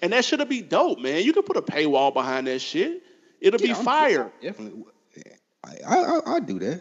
[0.02, 1.22] and that should be dope, man.
[1.22, 3.02] You can put a paywall behind that shit.
[3.40, 4.32] It'll Yeah, be I'm- fire.
[4.42, 4.84] Definitely.
[5.64, 6.80] I I, I, I do that.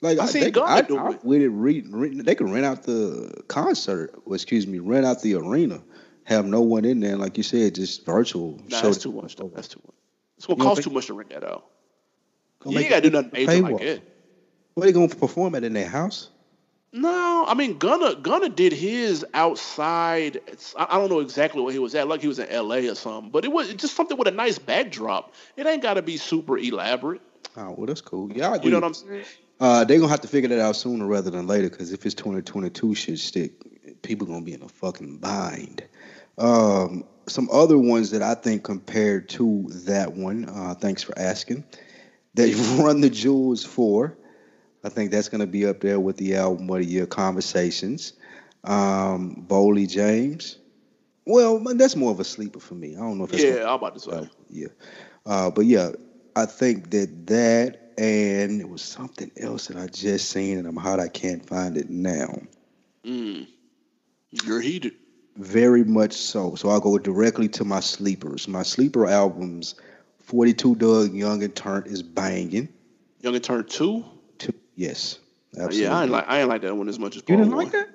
[0.00, 1.24] Like I I, seen Gunna I, do I it.
[1.24, 1.48] with it.
[1.48, 4.14] Re, re, they can rent out the concert.
[4.26, 5.82] Or excuse me, rent out the arena.
[6.24, 8.58] Have no one in there, like you said, just virtual.
[8.68, 9.36] Nah, show that's too much.
[9.36, 9.50] Though.
[9.54, 9.94] That's too much.
[10.36, 11.66] It's gonna You cost too much to rent that out.
[12.66, 14.00] You ain't gotta do nothing major like that.
[14.74, 16.30] What are they gonna perform at in their house?
[16.92, 20.40] No, I mean Gunna Gunna did his outside.
[20.76, 22.06] I don't know exactly where he was at.
[22.06, 22.88] Like he was in L.A.
[22.88, 25.34] or something, but it was just something with a nice backdrop.
[25.56, 27.20] It ain't got to be super elaborate.
[27.56, 28.32] Oh, well, that's cool.
[28.32, 29.24] Yeah, I You know what I'm saying?
[29.60, 32.14] Uh, they're gonna have to figure that out sooner rather than later because if it's
[32.14, 33.52] 2022 should stick,
[34.02, 35.84] people gonna be in a fucking bind.
[36.38, 41.64] Um, some other ones that I think compared to that one, uh, thanks for asking,
[42.34, 44.16] that Run the Jewels for.
[44.84, 48.12] I think that's going to be up there with the album of the year conversations.
[48.62, 50.58] Um, Boldy James.
[51.26, 52.94] Well, that's more of a sleeper for me.
[52.94, 54.68] I don't know if that's yeah, I'm about to say uh, yeah,
[55.24, 55.92] uh, but yeah,
[56.36, 60.76] I think that that and it was something else that I just seen and I'm
[60.76, 61.00] hot.
[61.00, 62.42] I can't find it now.
[63.04, 63.46] Mm.
[64.44, 64.94] You're heated.
[65.36, 66.56] Very much so.
[66.56, 68.46] So I'll go directly to my sleepers.
[68.46, 69.76] My sleeper albums,
[70.24, 72.68] 42 Dugg Young and Turnt is banging.
[73.20, 74.04] Young and Turnt 2?
[74.76, 75.18] Yes,
[75.52, 75.82] absolutely.
[75.82, 77.64] Yeah, I ain't like I ain't like that one as much as you didn't one.
[77.64, 77.88] like that?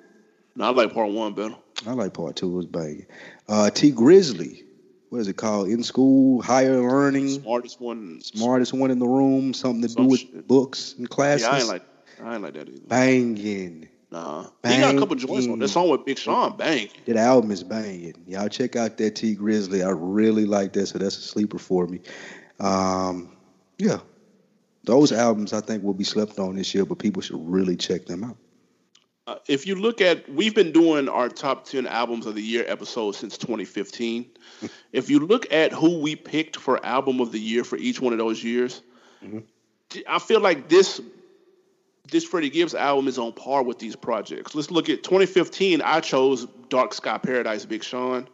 [0.56, 1.54] No, I like part one better.
[1.86, 2.50] I like part two.
[2.52, 3.06] It was banging.
[3.48, 4.64] Uh, Tee Grizzley,
[5.10, 5.68] what is it called?
[5.68, 8.20] In school, higher learning, Smartest one.
[8.22, 10.46] smartest one in the room, something to Some do with shit.
[10.48, 11.46] books and classes.
[11.46, 11.82] Yeah, I ain't like
[12.22, 12.80] I ain't like that either.
[12.86, 13.88] banging.
[14.12, 16.56] Nah, he got a couple joints on that song with Big Sean.
[16.56, 16.88] Bang.
[17.06, 18.14] That album is banging.
[18.26, 19.86] Y'all check out that Tee Grizzley.
[19.86, 22.00] I really like that, so that's a sleeper for me.
[22.58, 23.36] Um,
[23.78, 24.00] yeah,
[24.84, 28.06] those albums I think will be slept on this year, but people should really check
[28.06, 28.36] them out.
[29.26, 32.64] Uh, if you look at, we've been doing our top 10 albums of the year
[32.66, 34.26] episode since 2015.
[34.92, 38.12] if you look at who we picked for album of the year for each one
[38.12, 38.82] of those years,
[39.22, 39.44] Mhm.
[40.08, 41.00] I feel like this
[42.10, 44.54] this Freddie Gibbs album is on par with these projects.
[44.54, 45.80] Let's look at 2015.
[45.80, 48.26] I chose Dark Sky Paradise, Big Sean.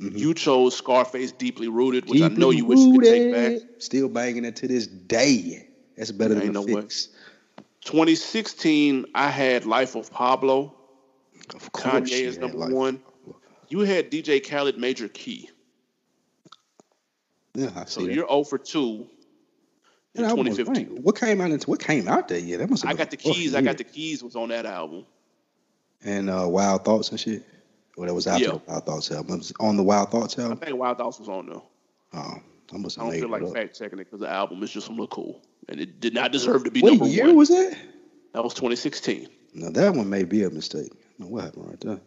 [0.00, 0.16] Mhm.
[0.16, 3.68] You chose Scarface, Deeply Rooted, which I know you wish you could take back.
[3.78, 5.67] Still banging it to this day.
[5.98, 6.80] That's better than no way.
[6.80, 7.08] fix.
[7.84, 10.74] 2016, I had Life of Pablo.
[11.54, 12.72] Of course, Kanye is number Life.
[12.72, 13.02] one.
[13.68, 15.50] You had DJ Khaled, Major Key.
[17.54, 18.12] Yeah, I So that.
[18.12, 19.06] you're 0 for 2
[20.14, 21.02] in That 2015.
[21.02, 21.50] What came out?
[21.50, 22.58] Into, what came out that year?
[22.58, 23.54] That must have I got the keys.
[23.54, 25.04] I got the keys was on that album.
[26.04, 27.44] and uh, Wild Thoughts and shit.
[27.96, 28.50] Well, that was after Yeah.
[28.52, 29.34] the Wild Thoughts album.
[29.34, 30.58] It was on the Wild Thoughts album.
[30.62, 31.62] I think Wild Thoughts was on there.
[32.14, 32.34] Oh,
[32.72, 35.10] I must I don't feel like fact checking it because the album is just look
[35.10, 37.36] cool, and it did not deserve to be What number year one.
[37.36, 37.76] was that?
[38.34, 39.28] that was 2016.
[39.54, 40.92] Now that one may be a mistake.
[41.18, 42.00] Now, what happened right there?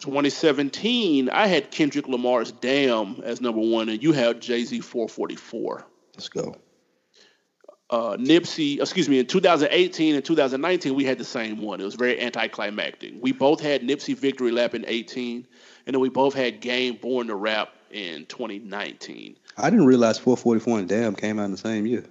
[0.00, 5.86] 2017, I had Kendrick Lamar's "Damn" as number one, and you had Jay Z 444.
[6.14, 6.54] Let's go.
[7.90, 11.80] uh, Nipsey, excuse me, in 2018 and 2019, we had the same one.
[11.80, 13.14] It was very anticlimactic.
[13.20, 15.46] We both had Nipsey Victory Lap in 18,
[15.86, 19.36] and then we both had Game Born to Rap in 2019.
[19.56, 22.04] I didn't realize 444 and Damn came out in the same year.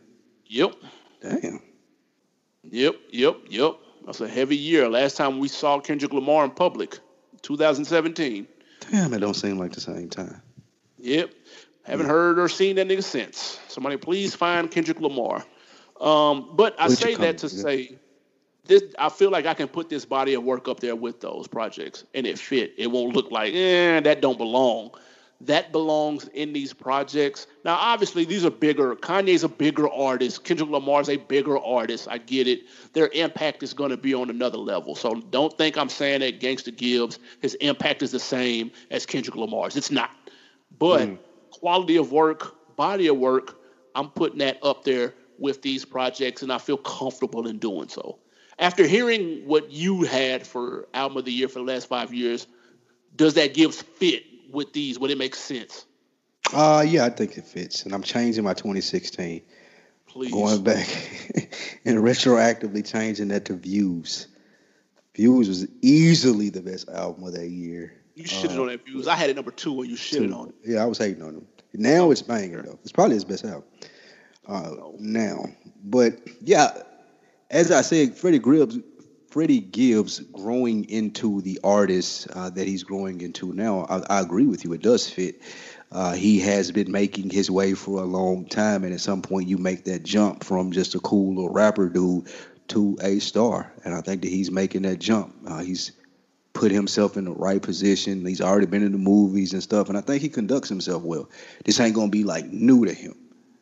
[0.46, 0.76] Yep.
[1.22, 1.62] Damn.
[2.64, 3.76] Yep, yep, yep.
[4.06, 4.90] That's a heavy year.
[4.90, 7.00] Last time we saw Kendrick Lamar in public,
[7.42, 8.48] 2017.
[8.92, 10.42] Damn, it don't seem like the same time.
[11.00, 11.32] Yep.
[11.84, 13.60] Haven't heard or seen that nigga since.
[13.68, 15.46] Somebody please find Kendrick Lamar.
[16.02, 17.98] Um, but I say that to say
[18.66, 18.84] this.
[19.00, 22.04] I feel like I can put this body of work up there with those projects,
[22.14, 22.74] and it fit.
[22.78, 24.92] It won't look like eh, that don't belong.
[25.42, 27.46] That belongs in these projects.
[27.64, 28.96] Now, obviously, these are bigger.
[28.96, 30.44] Kanye's a bigger artist.
[30.44, 32.08] Kendrick Lamar's a bigger artist.
[32.10, 32.62] I get it.
[32.94, 34.96] Their impact is going to be on another level.
[34.96, 39.36] So don't think I'm saying that Gangsta Gibbs, his impact is the same as Kendrick
[39.36, 39.76] Lamar's.
[39.76, 40.10] It's not.
[40.80, 41.20] But mm.
[41.52, 43.60] quality of work, body of work,
[43.94, 48.18] I'm putting that up there with these projects, and I feel comfortable in doing so.
[48.60, 52.48] After hearing what you had for album of the year for the last five years,
[53.16, 55.00] does that Gibbs fit with these?
[55.00, 55.86] Would it make sense?
[56.54, 59.42] Uh yeah, I think it fits, and I'm changing my 2016.
[60.08, 60.88] Please going back
[61.86, 64.28] and retroactively changing that to Views.
[65.16, 67.94] Views was easily the best album of that year.
[68.16, 69.08] You shitted uh, on that Views.
[69.08, 70.34] I had it number two when you shitted two.
[70.34, 70.56] on it.
[70.66, 71.48] Yeah, I was hating on him.
[71.74, 72.80] Now it's banging though.
[72.84, 73.64] It's probably his best album
[74.48, 75.46] uh, now.
[75.84, 76.82] But yeah,
[77.50, 78.78] as I said, Freddie Gibbs,
[79.28, 84.46] Freddie Gibbs growing into the artist uh, that he's growing into now, I, I, agree
[84.46, 84.72] with you.
[84.74, 85.42] It does fit.
[85.92, 89.48] Uh, he has been making his way for a long time, and at some point,
[89.48, 92.30] you make that jump from just a cool little rapper dude
[92.70, 93.72] to a star.
[93.84, 95.36] And I think that he's making that jump.
[95.46, 95.92] Uh, he's
[96.54, 98.26] put himself in the right position.
[98.26, 101.30] He's already been in the movies and stuff, and I think he conducts himself well.
[101.66, 103.16] This ain't gonna be like new to him.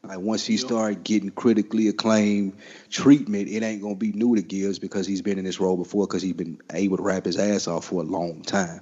[0.08, 2.54] Like once he started getting critically acclaimed
[2.90, 6.08] treatment, it ain't gonna be new to Gibbs because he's been in this role before
[6.08, 8.82] because he's been able to rap his ass off for a long time.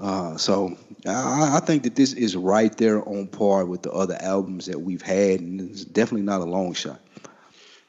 [0.00, 0.76] Uh, so
[1.06, 4.80] I, I, think that this is right there on par with the other albums that
[4.80, 7.00] we've had, and it's definitely not a long shot.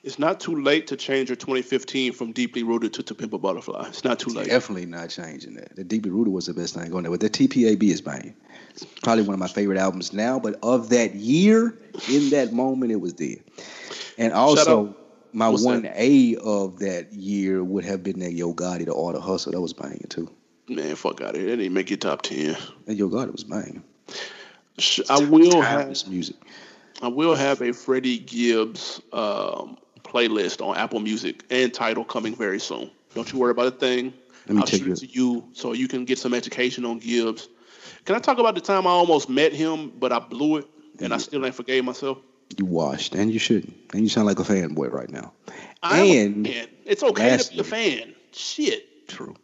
[0.04, 3.38] It's not too late to change your 2015 from Deeply Rooted to To Pimp a
[3.38, 3.88] Butterfly.
[3.88, 4.48] It's not too late.
[4.48, 5.76] Definitely not changing that.
[5.76, 7.12] The Deeply Rooted was the best thing going there.
[7.12, 8.36] But the TPAB is banging.
[9.04, 10.40] Probably one of my favorite albums now.
[10.40, 11.78] But of that year,
[12.10, 13.38] in that moment, it was there.
[14.18, 14.96] And also,
[15.32, 19.24] my one A of that year would have been that Yo Gotti, the Art of
[19.24, 19.52] Hustle.
[19.52, 20.30] That was banging too.
[20.68, 21.52] Man, fuck out of here.
[21.52, 22.56] That didn't make your top ten.
[22.88, 23.84] And Yo Gotti was banging.
[25.10, 26.36] I will have this music.
[27.02, 32.60] I will have a Freddie Gibbs um, playlist on Apple Music and title coming very
[32.60, 32.90] soon.
[33.14, 34.14] Don't you worry about a thing.
[34.48, 37.50] Let me I'll shoot it to you so you can get some education on Gibbs.
[38.06, 40.68] Can I talk about the time I almost met him, but I blew it
[41.00, 41.16] and yeah.
[41.16, 42.18] I still ain't forgave myself?
[42.58, 43.74] You washed, and you shouldn't.
[43.94, 45.34] And you sound like a fanboy right now.
[45.82, 46.48] I and
[46.86, 48.14] it's okay to be a fan.
[48.32, 49.08] Shit.
[49.08, 49.36] True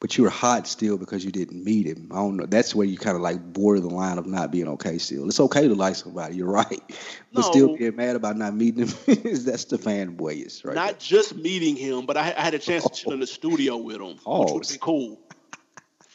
[0.00, 2.08] but you were hot still because you didn't meet him.
[2.12, 2.46] I don't know.
[2.46, 5.26] That's where you kind of like border the line of not being okay still.
[5.26, 6.82] It's okay to like somebody, you're right.
[7.30, 8.96] But no, still get mad about not meeting him.
[9.06, 10.74] Is that's the fanboyish, right?
[10.74, 10.96] Not there.
[10.98, 14.00] just meeting him, but I, I, had a chance to chill in the studio with
[14.00, 14.44] him, oh.
[14.44, 15.20] which would be cool.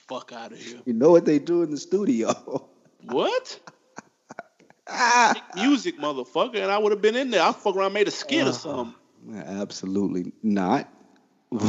[0.08, 0.80] Fuck out of here.
[0.86, 2.70] You know what they do in the studio.
[3.04, 3.60] what?
[5.56, 7.42] music, motherfucker, and I would have been in there.
[7.42, 8.96] I fuck around, made a skit uh, or something.
[9.36, 10.90] Absolutely not.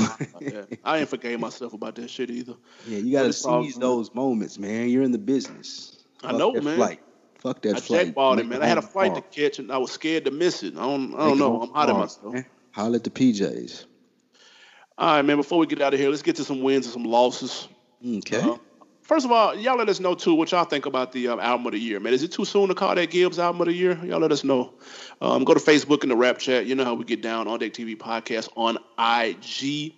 [0.84, 2.54] I ain't forgave myself about that shit either.
[2.86, 4.88] Yeah, you gotta seize those moments, man.
[4.88, 6.04] You're in the business.
[6.22, 6.76] I know, man.
[6.76, 7.00] Flight.
[7.38, 8.14] Fuck that I flight.
[8.14, 8.62] jackballed it, man.
[8.62, 10.74] I had a flight to catch, and I was scared to miss it.
[10.74, 11.60] I don't, I don't know.
[11.60, 12.32] I'm hot at myself.
[12.32, 12.46] Man.
[12.72, 13.84] Holler at the PJs.
[14.96, 15.36] All right, man.
[15.36, 17.68] Before we get out of here, let's get to some wins and some losses.
[18.06, 18.40] Okay.
[18.40, 18.56] Uh,
[19.02, 21.66] first of all, y'all let us know too what y'all think about the um, album
[21.66, 22.12] of the year, man.
[22.12, 23.98] Is it too soon to call that Gibbs album of the year?
[24.04, 24.74] Y'all let us know.
[25.20, 26.66] Um, go to Facebook in the rap chat.
[26.66, 29.94] You know how we get down on Deck TV podcast on IG.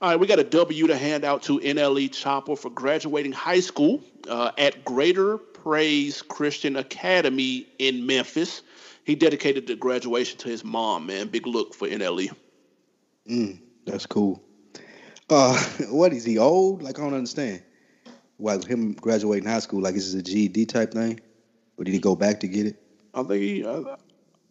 [0.00, 3.60] All right, we got a W to hand out to NLE Choppa for graduating high
[3.60, 8.62] school uh, at Greater Praise Christian Academy in Memphis.
[9.04, 11.28] He dedicated the graduation to his mom, man.
[11.28, 12.30] Big look for NLE.
[13.28, 14.42] Mm, that's cool.
[15.30, 15.56] Uh,
[15.90, 16.82] what is he old?
[16.82, 17.62] Like I don't understand.
[18.36, 19.82] Why him graduating high school?
[19.82, 21.20] Like is this a GED type thing,
[21.76, 22.82] or did he go back to get it?
[23.14, 23.66] I think he.
[23.66, 23.96] I,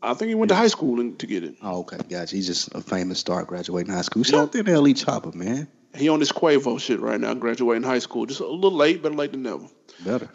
[0.01, 1.55] I think he went to high school and, to get it.
[1.61, 2.35] Oh, okay, gotcha.
[2.35, 4.23] He's just a famous star graduating high school.
[4.23, 5.67] Shout out to LE Choppa, man.
[5.93, 8.25] He on this Quavo shit right now, graduating high school.
[8.25, 9.65] Just a little late, better late than never.
[10.05, 10.29] Better.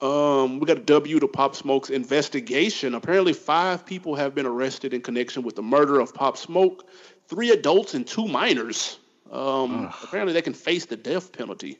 [0.00, 2.94] Um, we got a W to Pop Smoke's investigation.
[2.94, 6.86] Apparently, five people have been arrested in connection with the murder of Pop Smoke.
[7.28, 8.98] Three adults and two minors.
[9.30, 11.78] Um, apparently, they can face the death penalty.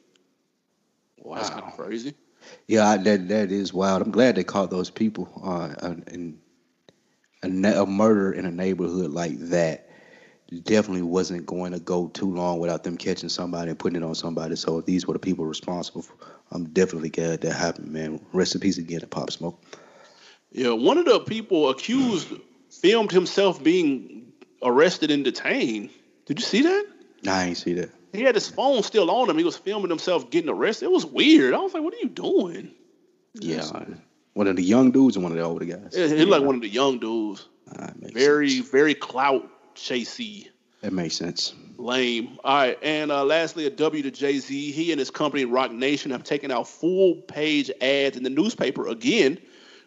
[1.17, 2.13] Wow, that's kind of crazy.
[2.67, 4.01] Yeah, that that is wild.
[4.01, 5.29] I'm glad they caught those people.
[5.43, 5.73] Uh,
[6.07, 6.39] and
[7.43, 9.89] a, a murder in a neighborhood like that
[10.63, 14.15] definitely wasn't going to go too long without them catching somebody and putting it on
[14.15, 14.55] somebody.
[14.55, 16.13] So if these were the people responsible, for,
[16.51, 18.25] I'm definitely glad that happened, man.
[18.31, 19.61] Rest in peace again to Pop Smoke.
[20.51, 22.29] Yeah, one of the people accused
[22.69, 24.31] filmed himself being
[24.63, 25.89] arrested and detained.
[26.25, 26.85] Did you see that?
[27.25, 27.89] I ain't see that.
[28.13, 29.37] He had his phone still on him.
[29.37, 30.85] He was filming himself getting arrested.
[30.85, 31.53] It was weird.
[31.53, 32.71] I was like, "What are you doing?"
[33.35, 33.69] Yeah,
[34.33, 35.93] one of the young dudes and one of the older guys.
[35.95, 37.47] Yeah, he's like one of the young dudes.
[38.01, 38.69] very, sense.
[38.69, 40.47] very clout chasey.
[40.81, 41.53] That makes sense.
[41.77, 42.37] Lame.
[42.43, 44.71] All right, and uh, lastly, a W to Jay Z.
[44.71, 48.87] He and his company Roc Nation have taken out full page ads in the newspaper
[48.87, 49.37] again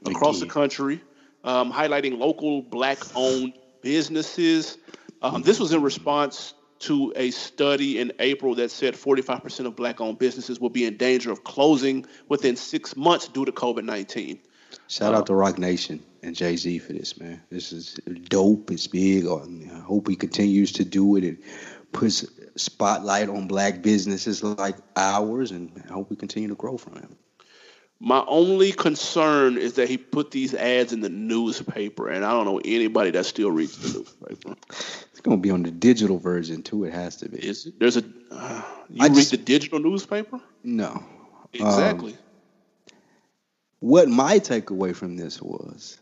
[0.07, 0.49] across again.
[0.49, 1.01] the country,
[1.45, 4.79] um, highlighting local black-owned businesses.
[5.23, 10.19] Um, this was in response to a study in April that said 45% of black-owned
[10.19, 14.39] businesses will be in danger of closing within six months due to COVID-19.
[14.89, 17.43] Shout uh, out to Roc Nation and Jay Z for this, man.
[17.51, 17.95] This is
[18.29, 18.71] dope.
[18.71, 19.27] It's big.
[19.27, 21.39] I hope he continues to do it and
[21.93, 22.25] puts
[22.57, 27.17] spotlight on black businesses like ours, and I hope we continue to grow from him.
[28.03, 32.47] My only concern is that he put these ads in the newspaper, and I don't
[32.47, 34.57] know anybody that still reads the newspaper.
[34.71, 36.85] It's going to be on the digital version too.
[36.85, 37.47] It has to be.
[37.47, 37.79] Is it?
[37.79, 38.05] There's a.
[38.31, 40.41] Uh, you I read just, the digital newspaper?
[40.65, 41.05] No.
[41.53, 42.13] Exactly.
[42.13, 42.19] Um,
[43.81, 45.99] what my takeaway from this was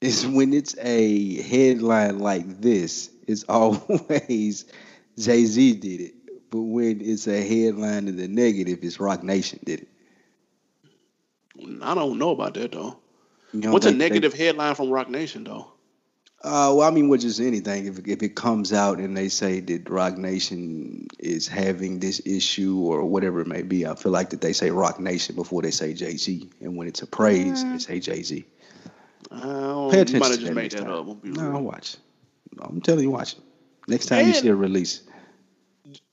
[0.00, 4.64] is when it's a headline like this, it's always
[5.16, 6.14] Jay Z did it.
[6.50, 9.88] But when it's a headline in the negative, it's Roc Nation did it.
[11.82, 12.98] I don't know about that though.
[13.52, 15.72] What's a negative they, headline from Roc Nation though?
[16.44, 19.60] Uh, well, I mean, with just anything, if if it comes out and they say
[19.60, 24.30] that Roc Nation is having this issue or whatever it may be, I feel like
[24.30, 27.62] that they say Roc Nation before they say Jay Z, and when it's a praise,
[27.62, 27.72] mm.
[27.72, 28.44] they say Jay Z.
[29.30, 30.14] Pay attention.
[30.14, 31.10] You might have just made that time.
[31.10, 31.24] up.
[31.24, 31.96] No, watch.
[32.60, 33.36] I'm telling you, watch.
[33.86, 35.02] Next time and you see a release.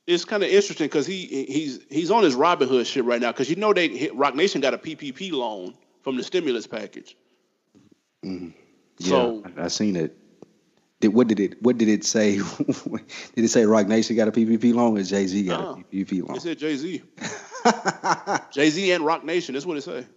[0.09, 3.31] It's kind of interesting because he he's he's on his Robin Hood shit right now
[3.31, 7.15] because you know they Roc Nation got a PPP loan from the stimulus package.
[8.25, 8.53] Mm.
[8.97, 10.17] Yeah, so, I, I seen it.
[10.99, 12.37] Did, what did it What did it say?
[13.35, 15.75] did it say Roc Nation got a PPP loan or Jay Z got uh, a.
[15.75, 16.37] PPP loan?
[16.37, 17.03] It said Jay Z.
[18.51, 19.53] Jay Z and Roc Nation.
[19.53, 20.07] That's what it said.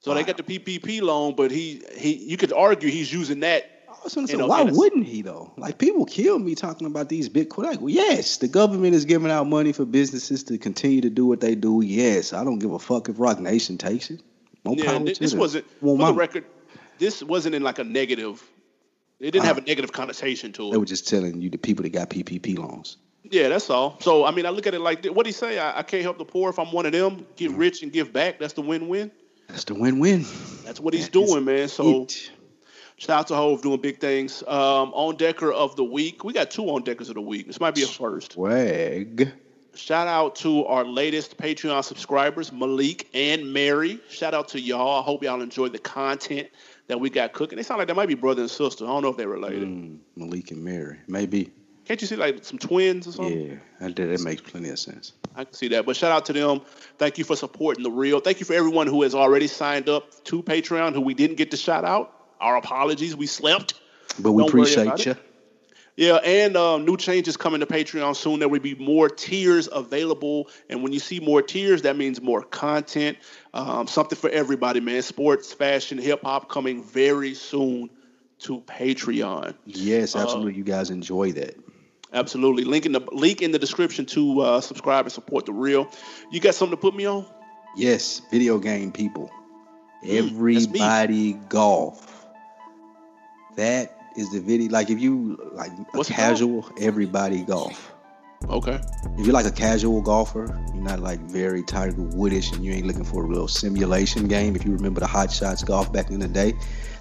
[0.00, 0.14] So wow.
[0.16, 3.77] they got the PPP loan, but he he you could argue he's using that.
[4.06, 5.52] Say, why wouldn't he though?
[5.56, 7.64] Like people kill me talking about these Bitcoin.
[7.64, 11.26] Like, well, yes, the government is giving out money for businesses to continue to do
[11.26, 11.82] what they do.
[11.82, 14.22] Yes, I don't give a fuck if Roc Nation takes it.
[14.64, 16.44] More yeah, this wasn't well, for the record.
[16.98, 18.42] This wasn't in like a negative.
[19.20, 20.72] It didn't uh, have a negative connotation to it.
[20.72, 22.96] They were just telling you the people that got PPP loans.
[23.24, 23.98] Yeah, that's all.
[24.00, 25.58] So I mean, I look at it like what do he say.
[25.58, 27.26] I, I can't help the poor if I'm one of them.
[27.36, 27.58] Get mm-hmm.
[27.58, 28.38] rich and give back.
[28.38, 29.10] That's the win-win.
[29.48, 30.24] That's the win-win.
[30.64, 31.68] That's what he's that doing, man.
[31.68, 32.30] So it.
[32.98, 34.42] Shout out to Hove doing big things.
[34.42, 37.46] Um, on Decker of the week, we got two on Deckers of the week.
[37.46, 38.32] This might be a first.
[38.32, 39.32] Swag.
[39.74, 44.00] Shout out to our latest Patreon subscribers, Malik and Mary.
[44.08, 45.00] Shout out to y'all.
[45.00, 46.48] I hope y'all enjoyed the content
[46.88, 47.56] that we got cooking.
[47.56, 48.84] They sound like they might be brother and sister.
[48.84, 49.68] I don't know if they're related.
[49.68, 51.52] Mm, Malik and Mary, maybe.
[51.84, 53.50] Can't you see like some twins or something?
[53.50, 55.12] Yeah, that, that makes plenty of sense.
[55.36, 55.86] I can see that.
[55.86, 56.60] But shout out to them.
[56.98, 58.20] Thank you for supporting the real.
[58.20, 61.52] Thank you for everyone who has already signed up to Patreon who we didn't get
[61.52, 62.17] to shout out.
[62.40, 63.16] Our apologies.
[63.16, 63.74] We slept.
[64.18, 65.16] But we Don't appreciate you.
[65.98, 68.38] Yeah, and um, new changes coming to Patreon soon.
[68.38, 72.40] There will be more tiers available, and when you see more tiers, that means more
[72.40, 73.18] content.
[73.52, 75.02] Um, something for everybody, man.
[75.02, 77.90] Sports, fashion, hip hop coming very soon
[78.40, 79.54] to Patreon.
[79.66, 80.52] Yes, absolutely.
[80.52, 81.56] Uh, you guys enjoy that.
[82.12, 82.62] Absolutely.
[82.62, 85.90] Link in the link in the description to uh, subscribe and support the real.
[86.30, 87.26] You got something to put me on?
[87.76, 89.32] Yes, video game people.
[90.04, 92.17] Mm, Everybody golf.
[93.58, 94.70] That is the video.
[94.70, 97.92] Like if you like What's casual, everybody golf.
[98.48, 98.80] Okay.
[99.18, 102.86] If you're like a casual golfer, you're not like very Tiger Woodish, and you ain't
[102.86, 104.54] looking for a real simulation game.
[104.54, 106.52] If you remember the Hot Shots golf back in the day,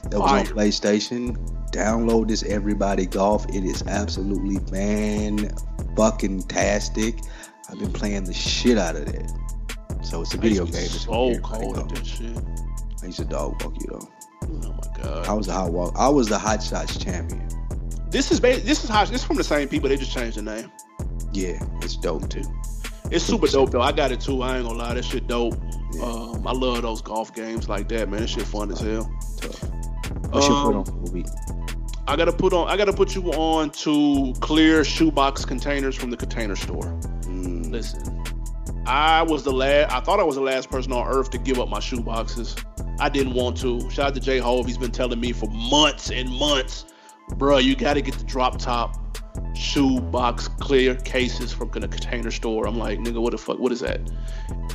[0.10, 0.40] that was Fire.
[0.40, 1.38] on PlayStation.
[1.70, 3.48] Download this Everybody Golf.
[3.50, 5.52] It is absolutely man
[5.96, 7.20] fucking tastic.
[7.70, 9.32] I've been playing the shit out of that.
[10.04, 10.86] So it's a video game.
[10.86, 12.36] It's so cold at that shit.
[13.04, 14.10] I used to dog walk you though.
[14.44, 15.28] Oh my god.
[15.28, 15.94] I was a hot walk.
[15.98, 17.48] I was the hot shots champion.
[18.10, 19.10] This is ba- this is hot.
[19.10, 19.90] This is from the same people.
[19.90, 20.72] They just changed the name.
[21.34, 22.44] Yeah, it's dope too.
[23.12, 23.82] It's super dope though.
[23.82, 24.42] I got it too.
[24.42, 24.94] I ain't gonna lie.
[24.94, 25.56] That shit dope.
[25.94, 26.04] Yeah.
[26.04, 28.22] Um, I love those golf games like that, man.
[28.22, 29.12] That shit fun as hell.
[29.38, 29.64] Tough.
[30.32, 31.26] What's um, your put on
[32.08, 32.70] I gotta put on.
[32.70, 36.84] I gotta put you on to clear shoebox containers from the container store.
[37.24, 37.70] Mm.
[37.70, 38.24] Listen,
[38.88, 39.94] I was the last.
[39.94, 42.64] I thought I was the last person on earth to give up my shoeboxes.
[43.00, 43.90] I didn't want to.
[43.90, 44.66] Shout out to J Hove.
[44.66, 46.86] He's been telling me for months and months,
[47.36, 48.96] bro, you got to get the drop top
[49.56, 52.66] shoe box clear cases from the container store.
[52.66, 53.60] I'm like, nigga, what the fuck?
[53.60, 54.00] What is that?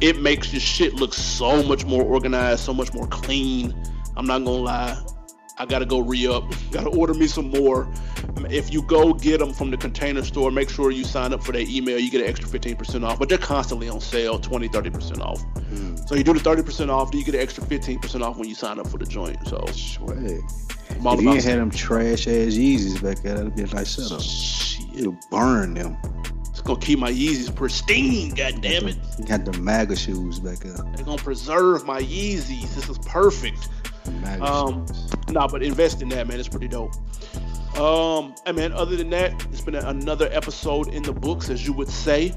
[0.02, 3.74] It makes your shit look so much more organized, so much more clean.
[4.16, 5.02] I'm not gonna lie.
[5.59, 6.44] I gotta go re up.
[6.70, 7.88] gotta order me some more.
[8.50, 11.53] If you go get them from the container store, make sure you sign up for
[11.53, 11.98] their email.
[11.98, 15.42] You get an extra 15% off, but they're constantly on sale 20, 30% off.
[15.55, 16.09] Mm.
[16.09, 18.55] So you do the 30% off, then you get an extra 15% off when you
[18.55, 19.36] sign up for the joint.
[19.46, 20.40] So, Sweet.
[20.90, 24.20] If you ain't had them trash ass Yeezys back there, that'd be a nice setup.
[24.20, 24.86] Shit.
[24.94, 25.96] It'll burn them.
[26.50, 28.96] It's gonna keep my Yeezys pristine, god damn it.
[29.18, 30.76] You got the MAGA shoes back there.
[30.94, 32.74] They're gonna preserve my Yeezys.
[32.74, 33.68] This is perfect.
[34.40, 34.86] Um,
[35.30, 36.38] nah, but invest in that, man.
[36.38, 36.94] It's pretty dope.
[37.78, 41.72] Um, and man, other than that, it's been another episode in the books, as you
[41.72, 42.34] would say.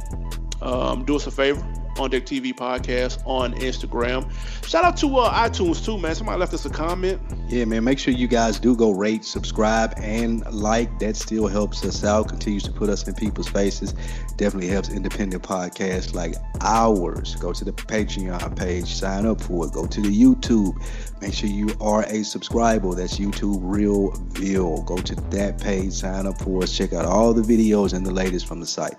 [0.62, 1.62] Um, do us a favor,
[1.98, 4.32] on Deck TV podcast on Instagram.
[4.66, 6.16] Shout out to uh, iTunes too, man.
[6.16, 7.22] Somebody left us a comment.
[7.48, 7.84] Yeah, man.
[7.84, 11.00] Make sure you guys do go rate, subscribe, and like.
[11.00, 12.30] That still helps us out.
[12.30, 13.94] Continues to put us in people's faces.
[14.38, 17.36] Definitely helps independent podcasts like ours.
[17.36, 19.74] Go to the Patreon page, sign up for it.
[19.74, 20.76] Go to the YouTube.
[21.22, 22.94] Make sure you are a subscriber.
[22.96, 24.84] That's YouTube Real Veal.
[24.84, 26.76] Go to that page, sign up for us.
[26.76, 28.96] Check out all the videos and the latest from the site.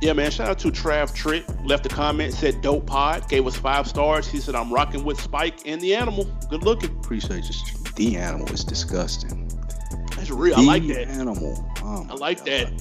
[0.00, 0.30] Yeah, man.
[0.30, 1.44] Shout out to Trav Trick.
[1.62, 4.28] Left a comment, said dope pod, gave us five stars.
[4.28, 6.24] He said, I'm rocking with Spike and the animal.
[6.50, 6.90] Good looking.
[6.98, 7.54] Appreciate you.
[7.94, 9.48] The animal is disgusting.
[10.16, 10.56] That's real.
[10.56, 11.08] The I like that.
[11.08, 11.64] animal.
[11.82, 12.46] Oh I like God.
[12.46, 12.72] that.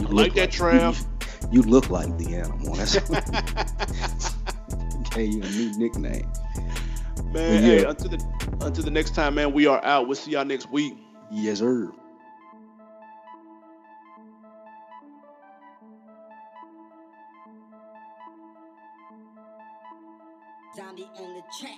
[0.00, 1.04] You I like that, Trav.
[1.42, 2.74] You, you, look like the animal.
[2.74, 2.96] That's
[5.06, 6.30] okay, you a new nickname.
[7.32, 7.60] Man, yeah.
[7.60, 8.24] hey, until the
[8.60, 10.06] until the next time, man, we are out.
[10.06, 10.94] We'll see y'all next week.
[11.30, 11.92] Yes, sir.
[21.50, 21.77] Track.